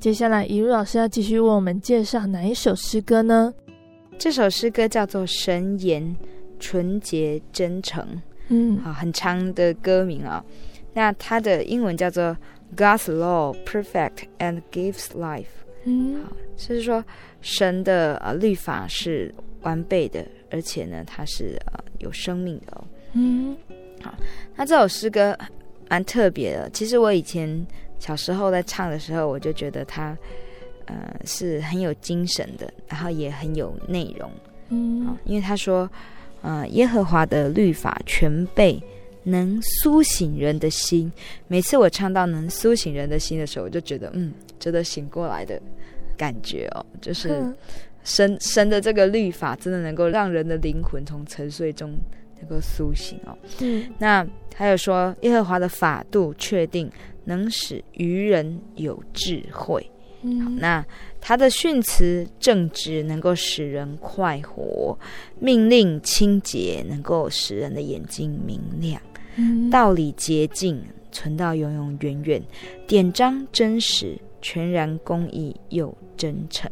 [0.00, 3.52] 接下来，一如老师要继续为我们介绍哪一首诗歌呢？
[4.18, 6.16] 这首诗歌叫做《神言
[6.58, 8.02] 纯洁真诚》，
[8.48, 10.44] 嗯，好，很长的歌名啊、哦。
[10.94, 12.34] 那它的英文叫做
[12.74, 15.44] God's Law Perfect and Gives Life，
[15.84, 17.04] 嗯，好，就是说
[17.42, 19.34] 神的呃律法是
[19.66, 22.84] 完备的，而且呢，它是呃有生命的哦。
[23.14, 23.56] 嗯，
[24.00, 24.14] 好，
[24.54, 25.36] 那这首诗歌
[25.90, 26.70] 蛮特别的。
[26.70, 27.66] 其实我以前
[27.98, 30.16] 小时候在唱的时候，我就觉得它，
[30.84, 34.30] 呃，是很有精神的，然后也很有内容。
[34.68, 35.90] 嗯，因为他说，
[36.42, 38.80] 呃，耶和华的律法全备，
[39.24, 41.10] 能苏醒人的心。
[41.48, 45.60] 每次我唱到能苏醒人的心的时候，我就觉得，嗯，值得醒过来的
[46.16, 47.42] 感觉哦，就是
[48.06, 51.94] 神神的这个律法，真的能够让人的灵魂从沉睡中。
[52.38, 56.86] 能够苏醒哦，嗯，那还有说耶和华的法度确定，
[57.24, 59.90] 能使愚人有智慧，
[60.20, 60.84] 嗯，那
[61.18, 64.98] 他的训词正直，能够使人快活，
[65.38, 69.00] 命令清洁，能够使人的眼睛明亮，
[69.36, 70.78] 嗯，道理洁净，
[71.10, 72.42] 存到永永远远，
[72.86, 76.70] 典章真实，全然公义又真诚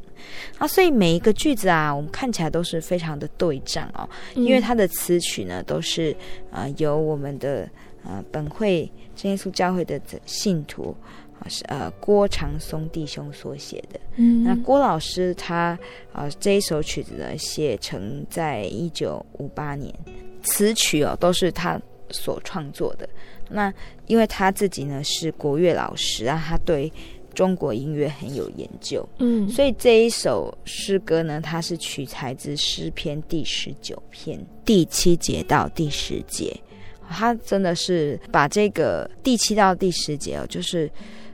[0.59, 6.13] 啊，所以每一个句子啊，我们看起来都是非常的对仗哦，因为它的词曲呢都是
[6.51, 7.69] 啊、呃、由我们的
[8.05, 10.97] 呃本会真耶稣教会的信徒
[11.39, 14.01] 啊是呃郭长松弟兄所写的。
[14.17, 15.79] 嗯，那郭老师他
[16.13, 19.93] 啊、呃、这一首曲子呢写成在一九五八年，
[20.43, 23.09] 词曲哦都是他所创作的。
[23.51, 23.73] 那
[24.07, 26.91] 因为他自己呢是国乐老师啊，他对。
[27.35, 36.57] 中国音乐很有研究，嗯，所以这一首诗歌呢，它是取材自诗篇第十九篇第七节到第十节，
[37.09, 40.91] 它真的是把这个第七到第十节哦，就是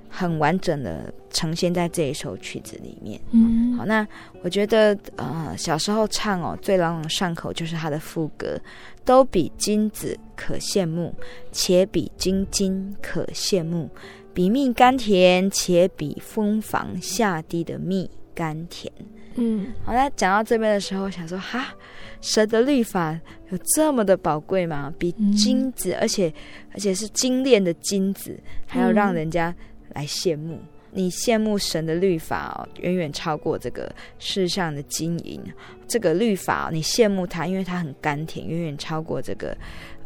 [0.09, 3.21] 很完整的呈现在这一首曲子里面。
[3.31, 4.07] 嗯，好，那
[4.43, 8.59] 我觉得呃，小时候唱哦，最朗朗上口就是它的副歌，
[9.05, 11.15] 都比金子可羡慕，
[11.53, 13.89] 且比金金可羡慕。
[14.33, 18.93] 比蜜甘甜，且比蜂房下滴的蜜甘甜。
[19.35, 21.75] 嗯，好，那讲到这边的时候，我想说哈，
[22.21, 23.19] 神的律法
[23.51, 24.93] 有这么的宝贵吗？
[24.99, 26.33] 比金子，嗯、而且
[26.73, 29.55] 而且是精炼的金子，还要让人家
[29.95, 30.55] 来羡慕。
[30.55, 35.41] 嗯、你羡慕神的律法哦，远远超过这个世上的金银。
[35.87, 39.57] 这个律法哦，你羡慕它，因为它很甘甜，远远超过这个。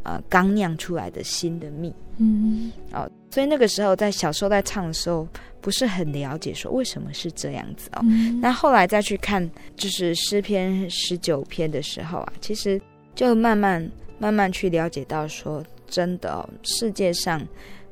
[0.04, 5.26] 呃，刚酿出来的新的蜜，嗯，哦，所以那个时候在小时候在唱的时候，
[5.62, 8.00] 不是很了解说为什么是这样子哦。
[8.04, 12.78] 嗯、那后来再去看，就是诗篇十九篇的时候啊，其实
[13.14, 17.40] 就慢慢慢慢去了解到说，真的哦，世界上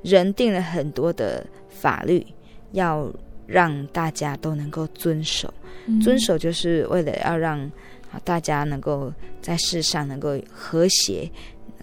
[0.02, 2.22] 人定了很多的法律，
[2.72, 3.10] 要
[3.46, 5.52] 让大家都能够遵守，
[5.86, 7.58] 嗯、遵守就是为了要让
[8.10, 9.10] 啊大家能够
[9.40, 11.26] 在世上能够和谐。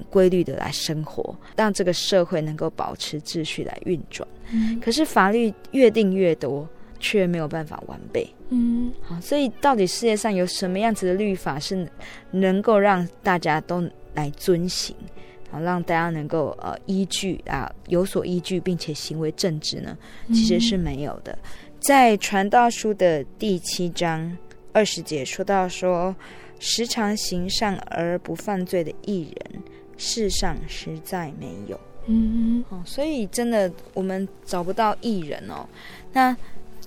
[0.09, 4.27] 规律的来生活，让这个社会能够保持秩序来运转。
[4.51, 6.67] 嗯，可是法律越定越多，
[6.99, 8.27] 却没有办法完备。
[8.49, 11.87] 嗯，好，所以到底世界上有什么样子的律法是
[12.31, 14.95] 能够让大家都来遵行？
[15.51, 19.97] 好，让大家能够呃依据啊有所依据，并且行为正直呢，
[20.29, 21.31] 其实是没有的。
[21.31, 24.35] 嗯、在传道书的第七章
[24.73, 26.15] 二十节说到说，
[26.59, 29.63] 时常行善而不犯罪的艺人，
[29.99, 31.79] 世上实在没有。
[32.07, 35.63] 嗯，哦，所以真的我们找不到艺人哦。
[36.11, 36.35] 那。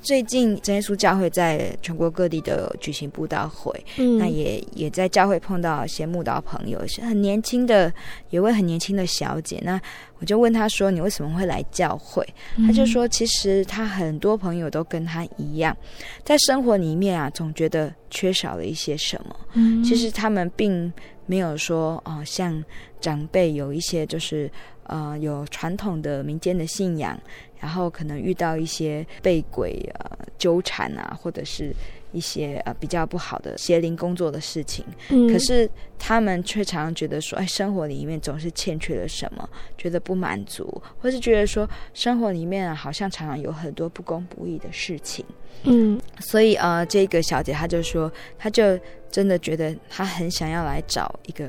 [0.00, 7.92] 最近真耶稣教会在全国各地都有举行布道会，嗯，那也也在教会碰到一些慕道朋友，是很年轻的，
[8.30, 9.60] 有位很年轻的小姐。
[9.62, 9.80] 那
[10.18, 12.26] 我就问她说：“你为什么会来教会？”
[12.66, 15.76] 她、嗯、就说：“其实她很多朋友都跟她一样，
[16.24, 19.36] 在生活里面啊，总觉得缺少了一些什么。
[19.52, 20.92] 嗯，其实他们并
[21.26, 22.64] 没有说啊、呃，像
[23.00, 24.50] 长辈有一些就是
[24.84, 27.18] 呃有传统的民间的信仰。”
[27.62, 31.72] 然后可能遇到一些被鬼呃纠缠啊，或者是
[32.12, 34.84] 一些呃比较不好的邪灵工作的事情。
[35.08, 45.24] 嗯，可是他们却常常觉得说，哎，生活里面总是欠缺了什么，觉得不满足，或是觉得说生活里面啊，好像常常有很多不公不义的事情。
[45.64, 48.78] 嗯，所以呃，这个小姐她就说，她就
[49.10, 51.46] 真的觉得她很想要来找一个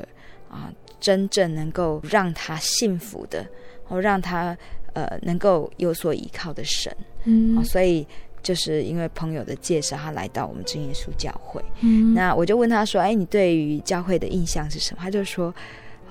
[0.49, 3.45] 啊、呃，真正能够让她幸福的，
[3.84, 4.57] 或让她。
[4.95, 8.05] 呃，能够有所依靠的神，嗯、哦，所以
[8.44, 11.64] 就是因为朋友的介绍，他来到我们真耶稣教会。
[11.80, 15.48] 嗯，那我就问他说：“哎，你对于教会的印象是什么？”他就说：“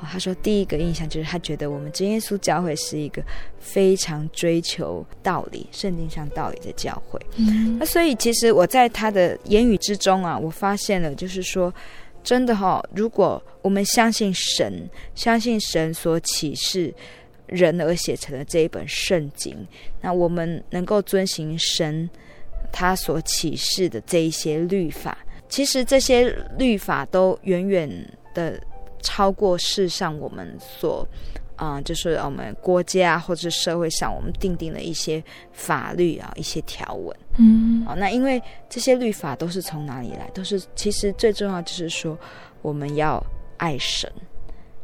[0.00, 3.22] 哦、他说第一个印象就是他觉得我们真耶稣教会是一个
[3.60, 11.72] 非常追求道理、圣经上道理的教会。”嗯，那所以其实我在他的言语之中啊，我发现了，就是说，
[12.24, 16.92] 真的哈、哦，如果我们相信神，相信神所启示。
[17.52, 19.56] 人而写成的这一本圣经，
[20.00, 22.08] 那我们能够遵行神
[22.72, 25.16] 他所启示的这一些律法，
[25.48, 27.88] 其实这些律法都远远
[28.34, 28.58] 的
[29.02, 31.06] 超过世上我们所
[31.56, 35.22] 啊、呃，就是我们国家或者是社会上我们定定的一些
[35.52, 37.16] 法律啊，一些条文。
[37.38, 40.28] 嗯，啊，那因为这些律法都是从哪里来？
[40.32, 42.18] 都是其实最重要就是说，
[42.62, 43.22] 我们要
[43.58, 44.10] 爱神。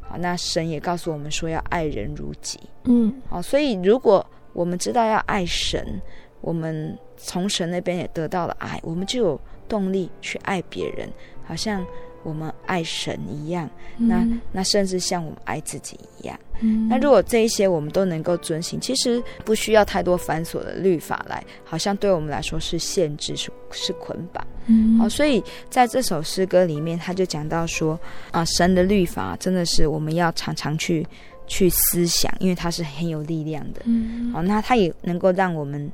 [0.09, 2.59] 好，那神也告诉我们说要爱人如己。
[2.85, 6.01] 嗯，好，所以如果我们知道要爱神，
[6.41, 11.09] 我们从神那边也得到了爱，我们就有动力去爱别人，
[11.45, 11.85] 好像
[12.29, 13.69] 我们爱神一样。
[13.97, 16.39] 嗯、那那甚至像我们爱自己一样。
[16.61, 24.47] 嗯，那如果这一些我们都能够遵行，其实不需要太多繁琐的律法来，好像对我们来说是限制，是是捆绑。
[24.67, 27.99] 嗯，好，所以在这首诗歌里面，他就讲到说，
[28.33, 31.07] 啊，神的律法真的是我们要常常去
[31.47, 33.83] 去思想，因为它是很有力量的。
[33.85, 35.91] 嗯，好，那它也能够让我们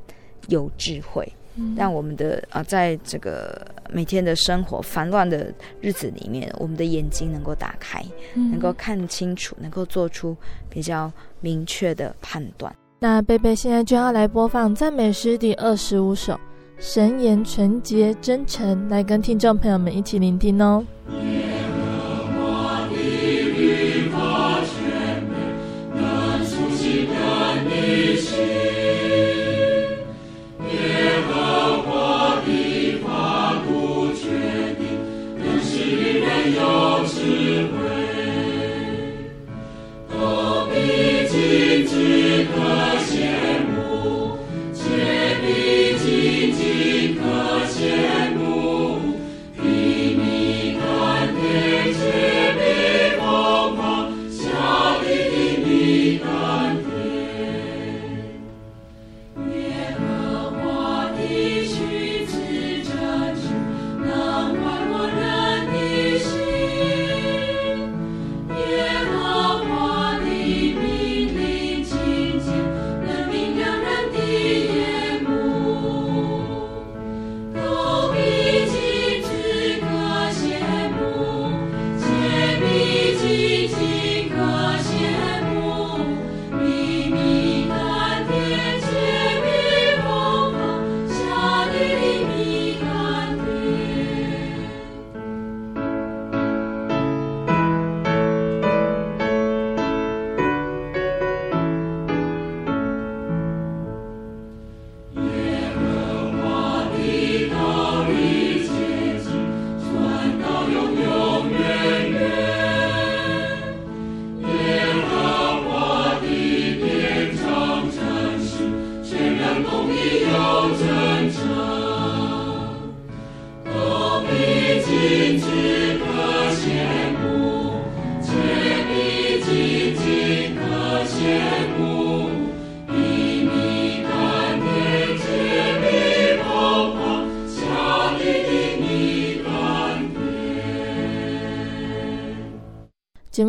[0.47, 1.44] 有智慧，嗯、
[1.75, 8.03] 让我们的啊，在这个每天的生活烦乱的日子里面，我们的眼睛能够打开，
[8.33, 10.35] 嗯、能够看清楚，能够做出
[10.69, 12.73] 比较明确的判断。
[12.99, 16.39] 那贝贝现在就要来播放赞美诗第二十五首。
[16.77, 20.83] 神言纯洁真诚，来跟听众朋友们一起聆听哦。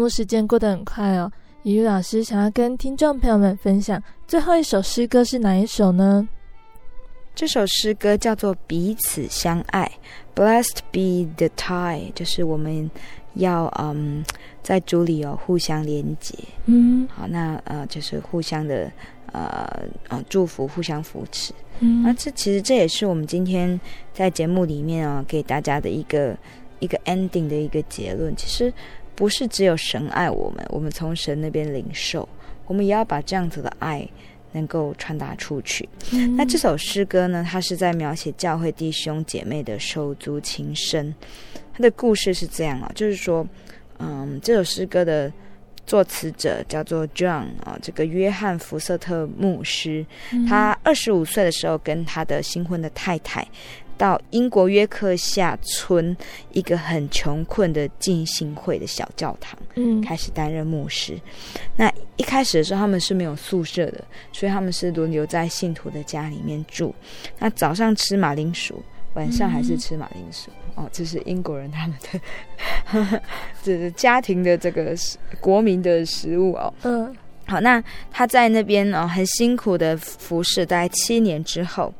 [0.07, 1.29] 目时间过得很快哦，
[1.65, 6.29] 怡玉老师想要跟听众朋友们分享最后一首诗歌是哪一首呢？
[7.35, 9.91] 这首诗歌叫做《彼此相爱》
[10.41, 12.89] ，Blessed be the tie，就是我们
[13.35, 14.25] 要嗯
[14.63, 16.33] 在主里哦互相连接，
[16.67, 18.89] 嗯，好，那呃就是互相的
[19.33, 19.69] 呃
[20.07, 21.53] 呃祝福，互相扶持。
[21.81, 23.81] 嗯，那这其实这也是我们今天
[24.15, 26.39] 在节目里面啊、哦、给大家的一个
[26.79, 28.33] 一个 ending 的一个结论。
[28.37, 28.73] 其实
[29.17, 32.29] 不是只有神爱我们，我们从神那边领受，
[32.67, 34.09] 我们也要把这样子的爱
[34.53, 35.89] 能够传达出去。
[36.13, 41.13] 嗯、那这首诗歌呢，它是在描写教会弟兄姐妹的手足情深。
[41.75, 43.45] 它的故事是这样啊、哦，就是说，
[43.99, 45.33] 嗯，这首诗歌的。
[45.87, 50.05] 作词者叫做 John 啊，这个约翰福瑟特牧师，
[50.49, 53.47] 他二十五岁的时候跟他的新婚的太太
[53.97, 56.17] 到英国约克夏村
[56.53, 61.19] 一个很穷困的浸信会的小教堂，嗯，开始担任牧师。
[61.77, 66.95] 那一开始的时候他们是没有宿舍的，所以他们是轮流在信徒的家里面住。
[67.39, 68.83] 那早上吃马铃薯。
[69.15, 73.21] 晚上还是吃马铃薯、嗯、哦，这是英国人他们的，
[73.65, 74.95] 这是家庭的这个
[75.41, 76.71] 国民的食物哦。
[76.83, 77.17] 嗯，
[77.47, 81.91] 好，那他在那边哦，很辛苦的服侍，大概七年之后，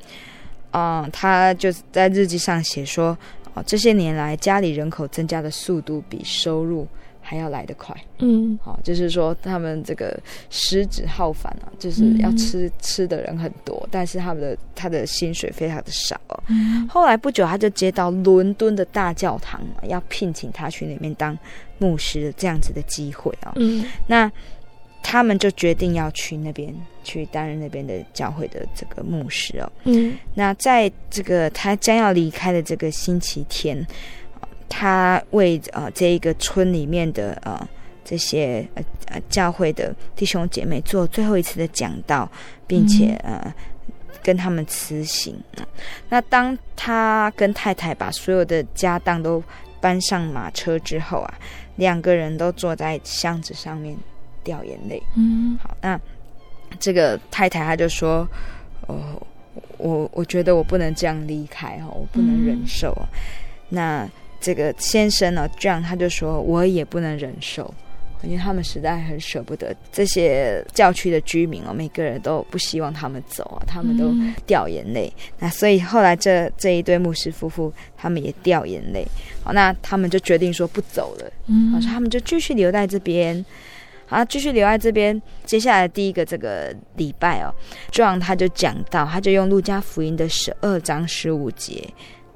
[0.71, 3.17] 啊、哦，他就在日记上写说，
[3.55, 6.87] 哦，这些年来家里人口增加的速度比收入。
[7.29, 10.17] 还要来得快，嗯，好，就是说他们这个
[10.49, 16.17] 食指浩繁啊，就是要吃、嗯、吃的人很多，但是他们的他的薪水非常的少。
[16.47, 21.37] 嗯，后来不久他就接到伦敦的大教堂要聘请他去里面当
[21.79, 24.31] 牧师的这样子的机会啊，嗯，那
[25.09, 33.87] 他们就决定要去那边去担任那边的教会的这个牧师哦，嗯，那在这个他将要离开的这个星期天。
[34.69, 37.57] 他为呃这一个村里面的呃
[38.05, 42.29] 这些呃呃教会的弟兄姐妹做最后一次的讲道，
[42.67, 43.55] 并且呃
[44.25, 45.37] 跟他们辞行。
[46.09, 49.43] 那当他跟太太把所有的家当都
[49.81, 51.35] 搬上马车之后啊，
[51.77, 53.97] 两个人都坐在箱子上面
[54.47, 55.03] 掉眼泪。
[55.17, 56.01] 嗯，好，那
[56.79, 58.27] 这个太太她就说
[58.87, 59.21] ：“哦，
[59.77, 62.97] 我我觉得我不能这样离开哈，我不能忍受。
[62.97, 63.09] 嗯”
[63.69, 64.09] 那
[64.41, 67.73] 这个先生呢，这样他就说，我也不能忍受，
[68.23, 74.15] 因为他们实在很舍不得这些教区的居民哦，每个人都不希望他们走啊，他们都
[74.47, 75.13] 掉眼泪。
[75.17, 79.05] 嗯、那所以后来这这一对牧师夫妇，他们也掉眼泪。
[79.43, 83.45] 好，那他们就决定说不走了，嗯，好，他们就继续留在这边，
[84.07, 85.21] 好，继续留在这边。
[85.45, 87.53] 接下来第一个这个礼拜哦，
[87.91, 91.85] 这样他就讲到，他就用路加福音的十二章十五节。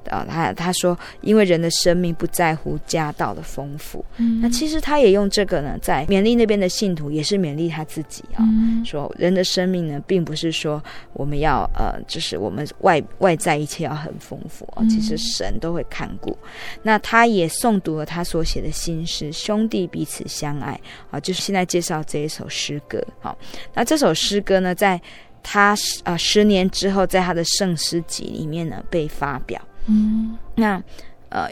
[0.09, 10.83] 啊、哦，他他说，因为人的生命不在乎家道的丰富，嗯，那其实他也用这个呢，在勉励那边的信徒，也是勉励他自己啊、哦嗯，说人的生命呢，并不是说
[11.13, 16.31] 我们要呃，就是我们外外在一切要很丰富啊、哦，其实神都会看顾。
[16.31, 20.71] 嗯、那他也诵读了他所写的新诗，兄弟彼此相爱
[21.09, 23.01] 啊、哦，就是现在介绍这一首诗歌。
[23.19, 23.37] 好、哦，
[23.73, 24.99] 那这首诗歌呢，在
[25.43, 25.71] 他
[26.03, 29.61] 啊、呃、十年之后，在他的圣诗集里面呢被发表。
[29.91, 30.81] 嗯，那
[31.29, 31.49] 呃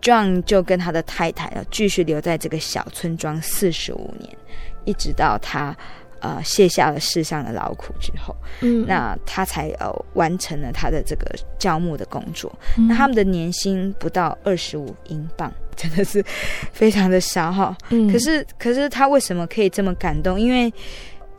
[0.00, 4.36] ，John 就跟他的太太要继续留在这个小村庄四十五年，
[4.84, 5.76] 一直到他
[6.20, 11.26] 呃卸下了世上的劳苦之后，嗯，那他才呃完成了他的这个
[11.58, 12.50] 教牧的工作。
[12.78, 16.24] 嗯、那他们的年薪不到二十五英镑， 真的是
[16.72, 17.76] 非常的少哈。
[17.88, 20.40] 嗯，可是可是他为什么可以这么感动？
[20.40, 20.72] 因为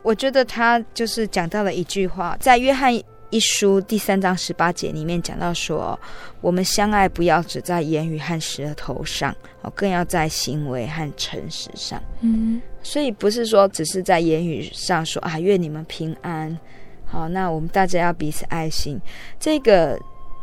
[0.02, 2.92] 我觉得他就是讲到了一句话，在约翰。
[3.32, 5.98] 一书第三章十八节里面讲到说，
[6.42, 12.00] 我们相爱不要只在言语和舌头上，哦，更要在行为和诚实上。
[12.20, 16.56] 嗯，所以不是说只是在言语上说啊，愿你们平安。
[17.06, 19.00] 好，那我们大家要彼此爱心。
[19.40, 19.98] 这个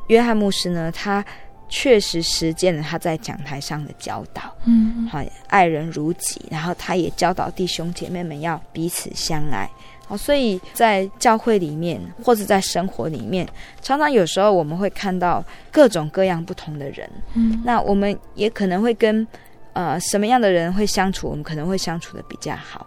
[0.08, 1.24] 约翰牧师呢，他
[1.70, 4.52] 确实实践了他在讲台上的教导。
[4.66, 9.70] 嗯，好，爱人如己，然后他也教导弟兄姐妹们要彼此相爱。
[10.10, 13.48] 哦，所以在教会里面，或者在生活里面，
[13.82, 15.42] 常常有时候我们会看到
[15.72, 17.10] 各种各样不同的人。
[17.36, 19.26] 嗯，那我们也可能会跟
[19.74, 22.86] 呃什么样的人会相处，我们可能会相处的比较好，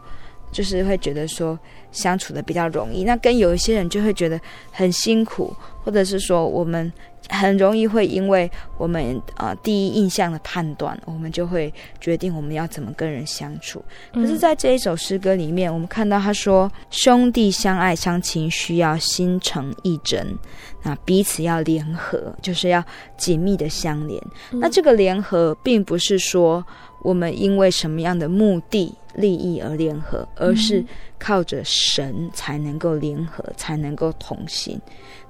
[0.50, 1.58] 就是会觉得说
[1.92, 3.04] 相处的比较容易。
[3.04, 4.38] 那跟有一些人就会觉得
[4.70, 5.54] 很辛苦，
[5.85, 6.93] 或者是说我们。
[7.28, 13.83] 很容易会因为我们呃第一印象的判断，我们就会决定我们要怎么跟人相处。
[14.12, 20.37] 可是，在这一首诗歌里面，我们看到他说：“兄弟相爱相亲，需要心诚意真，
[20.83, 22.85] 那彼此要联合，就是要
[23.16, 24.20] 紧密的相连。
[24.51, 26.62] 那这个联合，并不是说
[27.03, 30.84] 我们因为什么样的目的、利益而联合，而是
[31.18, 34.80] 靠着神才能够联合，才能够同行。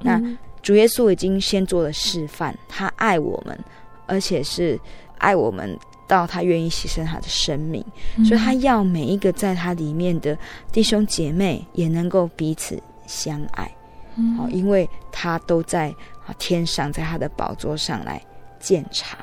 [0.01, 0.21] 那
[0.63, 3.59] 主耶稣已经先做了示范，他爱我们，
[4.07, 4.79] 而且是
[5.19, 5.77] 爱我们
[6.07, 7.85] 到他愿意牺牲他的生命，
[8.25, 10.37] 所以他要每一个在他里面的
[10.71, 13.71] 弟兄姐妹也能够彼此相爱。
[14.37, 15.89] 好，因为他都在
[16.27, 18.23] 啊天上，在他的宝座上来
[18.61, 19.19] 鉴察。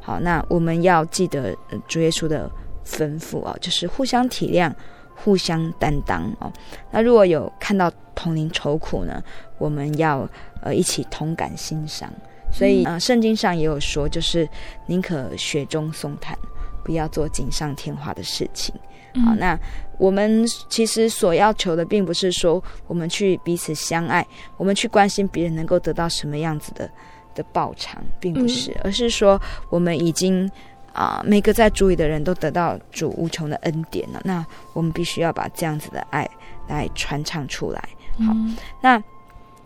[0.00, 2.50] 好，那我们要记得主耶稣的
[2.84, 4.72] 吩咐啊，就是互相体谅、
[5.14, 6.52] 互相担当哦。
[6.90, 9.22] 那如果有看到同龄愁苦呢，
[9.58, 10.28] 我们要
[10.62, 12.12] 呃一起同感欣赏。
[12.52, 14.48] 所以啊，圣经上也有说，就是
[14.86, 16.38] 宁可雪中送炭，
[16.84, 18.74] 不要做锦上添花的事情。
[19.24, 19.58] 好，那
[19.98, 24.24] 我们其实所要求的，并不是说我们去彼此相爱，
[24.56, 26.88] 我们去关心别人能够得到什么样子的。
[27.34, 30.48] 的报偿并不是，而是说我们已经
[30.94, 34.20] 啊、呃，每个在主里的人都得到主无穷的恩典了。
[34.24, 36.26] 那我们必须要把这样子的爱
[36.66, 37.80] 来传唱出来。
[38.26, 39.02] 好，嗯、那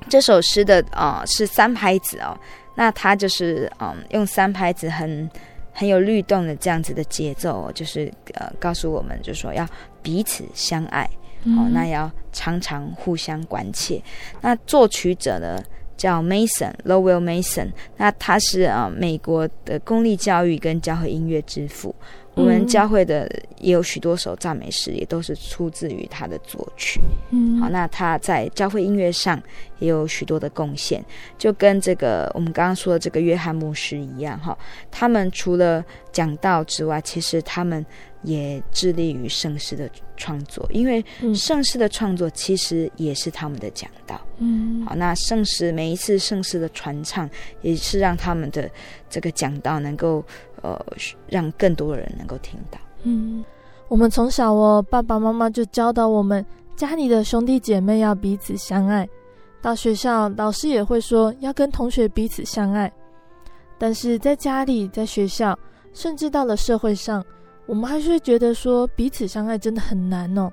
[0.08, 2.36] 这首诗的啊、呃、是三拍子哦，
[2.74, 5.30] 那它就是嗯、呃、用三拍子很
[5.72, 9.68] 很有律动的这样子的节奏，就是呃告诉我们，就是说要
[10.02, 11.08] 彼此相爱，
[11.54, 14.02] 好、哦，那要常常互相关切。
[14.40, 15.62] 那作曲者呢？
[15.98, 21.94] 叫 Mason，Lowell Mason，那他是呃美国的公立教育跟教会音乐之父。
[22.38, 23.28] 我们教会的
[23.58, 27.00] 也有许多首赞美诗，也都是出自于他的作曲。
[27.30, 29.42] 嗯，好，那他在教会音乐上
[29.80, 31.04] 也有许多的贡献，
[31.36, 34.56] 就跟这个我们刚刚说的这个约翰牧师一样哈。
[34.90, 37.84] 他们除了讲道之外，其实他们
[38.22, 44.20] 也致力于圣诗的创作，因为圣诗的创作其实也是他们的讲道。
[44.38, 47.28] 嗯，好，那圣诗每一次圣诗的传唱，
[47.62, 48.70] 也是让他们的
[49.10, 50.24] 这个讲道能够。
[50.62, 50.78] 呃，
[51.28, 52.78] 让更多的人能够听到。
[53.02, 53.44] 嗯，
[53.88, 56.44] 我们从小哦，爸爸妈妈就教导我们，
[56.76, 59.08] 家里的兄弟姐妹要彼此相爱。
[59.60, 62.92] 到学校，老师也会说要跟同学彼此相爱。
[63.76, 65.58] 但是在家里，在学校，
[65.92, 67.24] 甚至到了社会上，
[67.66, 70.50] 我们还是会觉得说彼此相爱真的很难哦。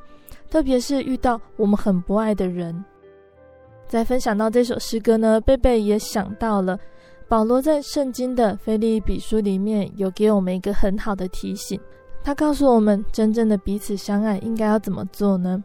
[0.49, 2.83] 特别是遇到我们很不爱的人。
[3.87, 6.77] 在分享到这首诗歌呢，贝贝也想到了。
[7.27, 11.79] 保罗在圣经的腓立比书里面有给我们一个很好的提醒，
[12.23, 15.63] 他告诉我们真正的彼此相爱应该要怎么做呢？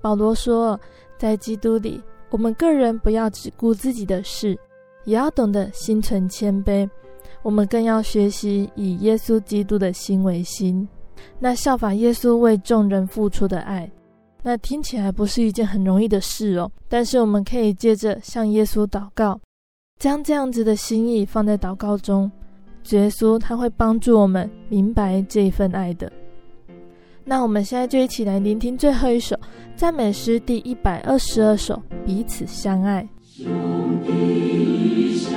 [0.00, 0.78] 保罗说，
[1.18, 2.00] 在基督里，
[2.30, 4.56] 我们个人不要只顾自己的事，
[5.04, 6.88] 也要懂得心存谦卑。
[7.42, 10.88] 我们更要学习以耶稣基督的心为心，
[11.40, 13.90] 那效法耶稣为众人付出的爱。
[14.42, 19.40] 那听起来不是一件很容易的事哦，但是我们可以接着向耶稣祷告。
[19.98, 22.30] 将这样子的心意放在祷告中，
[22.90, 26.12] 耶稣他会帮助我们明白这份爱的。
[27.24, 29.36] 那我们现在就一起来聆听最后一首
[29.74, 31.74] 赞美诗第一百二十二首
[32.06, 33.06] 《彼此相爱》。
[33.42, 33.50] 兄
[34.06, 35.34] 弟相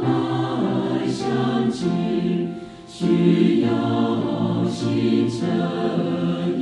[0.00, 2.54] 爱相亲，
[2.86, 5.40] 需要心诚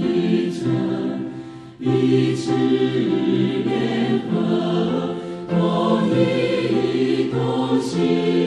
[0.01, 1.31] 意诚，
[1.79, 4.02] 彼此联
[7.83, 8.42] 同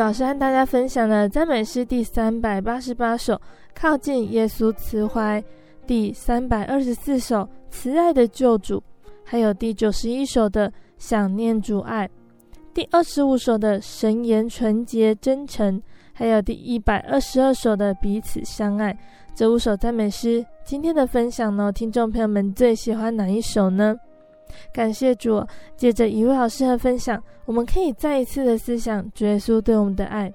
[0.00, 3.34] 老师和大家分享了赞美诗第三百八十八首
[3.74, 5.38] 《靠近耶稣慈怀》，
[5.86, 7.36] 第三百二十四首
[7.68, 8.78] 《慈爱的救主》，
[9.22, 12.08] 还有第九十一首的《想念主爱》，
[12.72, 15.78] 第二十五首的《神言纯洁真诚》，
[16.14, 18.94] 还有第一百二十二首的《彼此相爱》。
[19.34, 23.94] 这五首赞美诗，今天的分享呢，听众朋友们最喜欢哪一首呢？
[24.72, 25.44] 感谢主，
[25.76, 30.32] 借着一位老师的分享，我们可以再一次的思想主耶稣对我们的爱。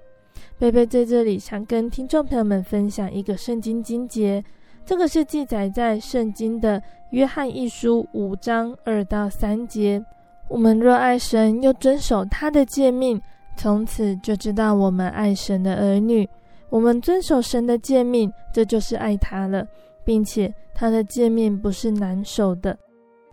[0.57, 4.43] 贝贝在这里想跟听众朋友们分享一个圣经经节，
[4.85, 10.03] 这个是记载在圣经的约翰一书五章二到三节。
[10.47, 13.19] 我们若爱神，又遵守他的诫命，
[13.57, 16.27] 从此就知道我们爱神的儿女。
[16.69, 19.65] 我们遵守神的诫命，这就是爱他了，
[20.03, 22.77] 并且他的诫命不是难守的。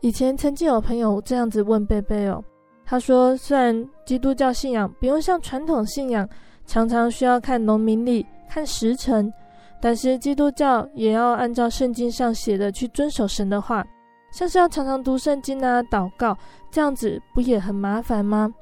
[0.03, 2.42] 以前曾经有朋友这样子问贝贝哦，
[2.84, 6.28] 他说：“虽然基督教信仰不用像传统信仰
[6.66, 9.32] 常常需要看农民历、看时辰，
[9.80, 13.86] 但是基督教也要按照圣经上写的去遵守神的话，
[14.32, 16.36] 像是要常常读圣经啊、祷告，
[16.68, 18.53] 这样子不也很麻烦吗？”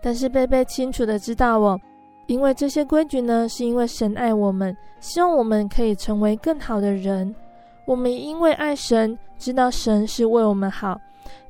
[0.00, 1.78] 但是贝贝清楚的知道哦，
[2.26, 7.34] 因为这些规矩呢，是因为神爱我们，希望我们可以成为更好的人。
[7.86, 11.00] 我们因为爱神，知道神是为我们好，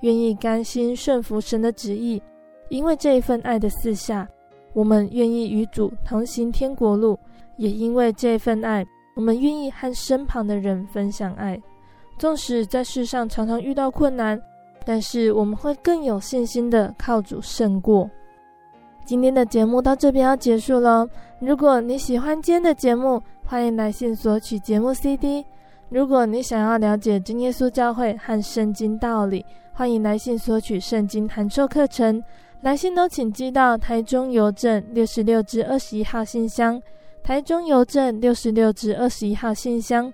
[0.01, 2.22] 愿意甘心顺服神的旨意。
[2.68, 4.28] 因为这一份爱的赐下，
[4.72, 7.18] 我们愿意与主同行天国路。
[7.57, 8.84] 也因为这份爱，
[9.14, 11.59] 我们愿意和身旁的人分享爱。
[12.18, 14.39] 纵使在世上常常遇到困难，
[14.84, 18.11] 但是我们会更有信心的靠主胜过。
[19.07, 21.09] 今天的节目到这边要结束了。
[21.39, 25.43] 如果你喜欢今天的节目，欢迎来信索取节目 CD。
[25.89, 32.22] 如果你想要了解真耶稣教会和圣经道理，欢迎来信索取圣经函授课程。
[32.62, 36.80] 来信都请寄到台中邮政六十六至二十一号信箱，
[37.22, 40.12] 台中邮政六十六至二十一号信箱，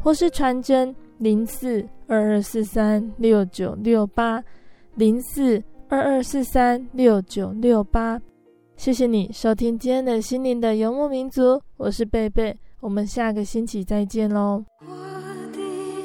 [0.00, 4.42] 或是传真零四二二四三六九六八
[4.96, 8.20] 零四二二四三六九六八。
[8.76, 14.64] 谢谢你收听今天的心灵的游牧民族，我是贝贝，我们下个星期再见喽。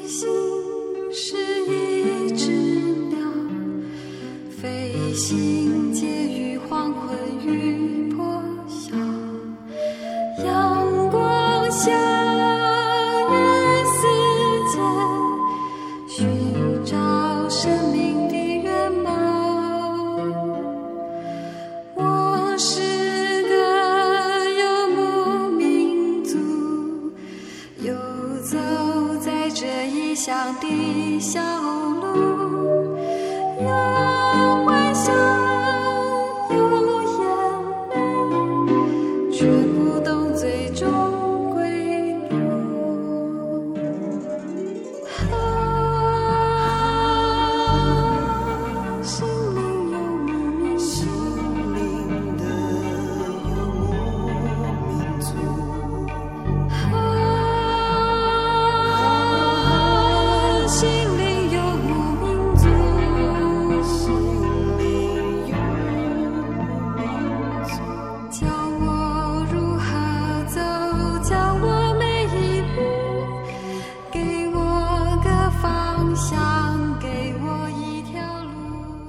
[0.08, 0.26] 心
[1.12, 1.36] 是
[1.66, 2.50] 一只
[3.10, 3.18] 鸟，
[4.50, 8.96] 飞行结于黄昏与破晓，
[10.42, 12.27] 阳光下。